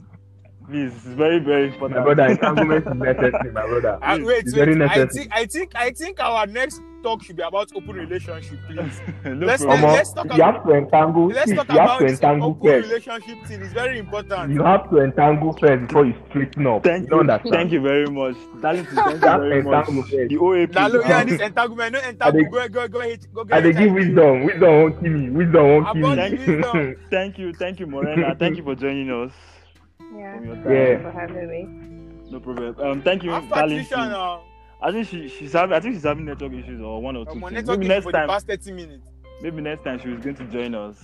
Please, 0.67 0.93
it's 0.93 1.03
very, 1.03 1.39
very 1.39 1.67
important. 1.67 1.99
My 1.99 2.13
brother, 2.13 2.31
entanglement 2.31 2.87
is 2.87 2.93
necessary, 2.95 3.51
my 3.51 3.67
brother. 3.67 3.99
Uh, 4.01 4.17
wait, 4.21 4.43
It's 4.45 4.53
very 4.53 4.77
wait. 4.79 4.89
I 4.89 5.05
think, 5.07 5.27
I 5.31 5.45
think, 5.45 5.71
I 5.75 5.91
think 5.91 6.19
our 6.21 6.47
next 6.47 6.81
talk 7.03 7.21
should 7.21 7.35
be 7.35 7.43
about 7.43 7.69
open 7.75 7.91
relationship, 7.95 8.57
please. 8.67 9.01
no 9.25 9.45
let's- 9.45 9.61
problem. 9.61 9.81
Omo, 9.83 9.93
let's 9.93 10.13
talk 10.13 10.25
you 10.37 10.41
have 10.41 10.63
to 10.63 10.71
entangle. 10.71 11.27
Let's 11.27 11.51
talk 11.53 11.67
you 11.67 11.77
have 11.79 11.85
about 11.89 11.99
to 11.99 12.05
entangle 12.07 12.49
open 12.51 12.63
first. 12.71 12.87
relationship 12.89 13.45
thing. 13.45 13.61
It's 13.61 13.73
very 13.73 13.99
important. 13.99 14.53
You 14.53 14.63
have 14.63 14.89
to 14.89 14.99
entangle 14.99 15.51
first 15.51 15.87
before 15.87 16.05
you 16.05 16.13
straighten 16.29 16.65
up. 16.65 16.83
Thank 16.85 17.03
you 17.03 17.09
don't 17.09 17.43
you, 17.45 17.51
thank 17.51 17.71
you 17.73 17.81
very 17.81 18.05
much. 18.07 18.35
Darling, 18.61 18.85
thank 18.85 18.97
you 19.07 19.13
You 19.13 19.19
very 19.19 19.63
much. 19.63 19.85
first. 19.87 20.09
The 20.11 20.37
OAP. 20.37 20.71
That 20.71 20.91
look, 20.93 21.05
yeah, 21.05 21.23
this 21.25 21.41
entanglement, 21.41 21.91
no 21.93 21.99
I 21.99 22.09
entangle. 22.09 22.41
dey- 22.41 22.49
Go, 22.49 22.67
go, 22.69 22.87
go, 22.87 22.99
hit, 23.01 23.27
go 23.33 23.43
get 23.43 23.57
I 23.57 23.61
they 23.61 23.73
give 23.73 23.91
wisdom. 23.91 24.45
Wisdom 24.45 24.71
won't 24.71 24.99
kill 25.03 25.11
me. 25.11 25.29
Wisdom 25.29 25.63
won't 25.67 25.87
kill 25.93 26.15
me. 26.15 26.37
the 26.37 26.51
wisdom. 26.55 26.95
Thank 27.09 27.37
you, 27.37 27.53
thank 27.53 27.79
you, 27.81 27.87
Morena. 27.87 28.33
Thank 28.39 28.55
you 28.55 28.63
for 28.63 28.75
joining 28.75 29.11
us. 29.11 29.33
Yeah. 30.15 30.35
From 30.37 30.45
your 30.45 30.55
time. 30.55 30.63
Thank 30.63 30.65
you 30.65 30.73
Yeah. 30.73 31.01
for 31.01 31.11
having 31.11 31.49
me. 31.49 32.31
No 32.31 32.39
problem. 32.39 32.75
Um, 32.79 33.01
thank 33.01 33.23
you, 33.23 33.31
I'm 33.31 33.47
darling. 33.49 33.85
I 34.81 34.91
think 34.91 35.07
she, 35.07 35.29
she's 35.29 35.53
having. 35.53 35.73
I 35.75 35.79
think 35.79 35.95
she's 35.95 36.03
having 36.03 36.25
network 36.25 36.51
issues 36.53 36.81
or 36.81 37.01
one 37.01 37.15
or 37.15 37.25
two. 37.25 37.31
I'm 37.31 37.53
things. 37.53 37.67
Maybe 37.69 37.87
next 37.87 38.03
for 38.03 38.11
the 38.11 38.17
time. 38.17 38.27
past 38.27 38.47
30 38.47 38.71
minutes. 38.73 39.07
Maybe 39.41 39.61
next 39.61 39.83
time 39.83 39.99
she 39.99 40.09
was 40.09 40.19
going 40.19 40.35
to 40.35 40.45
join 40.45 40.75
us. 40.75 40.97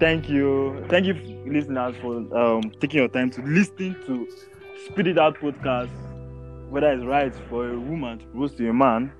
Thank 0.00 0.28
you, 0.28 0.84
thank 0.88 1.06
you, 1.06 1.14
listeners, 1.46 1.94
for 2.02 2.16
um 2.36 2.70
taking 2.80 2.98
your 2.98 3.08
time 3.08 3.30
to 3.30 3.42
listen 3.42 3.96
to 4.06 4.28
Spit 4.86 5.06
It 5.06 5.18
Out 5.18 5.38
podcast. 5.38 5.90
Whether 6.70 6.92
it's 6.92 7.04
right 7.04 7.32
for 7.48 7.68
a 7.70 7.78
woman 7.78 8.18
to 8.18 8.24
propose 8.26 8.54
to 8.56 8.68
a 8.68 8.74
man, 8.74 9.12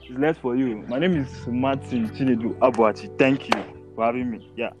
it's 0.00 0.18
less 0.18 0.38
for 0.38 0.56
you. 0.56 0.78
My 0.88 0.98
name 0.98 1.16
is 1.16 1.46
Martin 1.46 2.08
Chinedu 2.10 2.58
Abuachi. 2.60 3.16
Thank 3.18 3.54
you 3.54 3.62
for 3.94 4.06
having 4.06 4.30
me. 4.30 4.50
Yeah. 4.56 4.70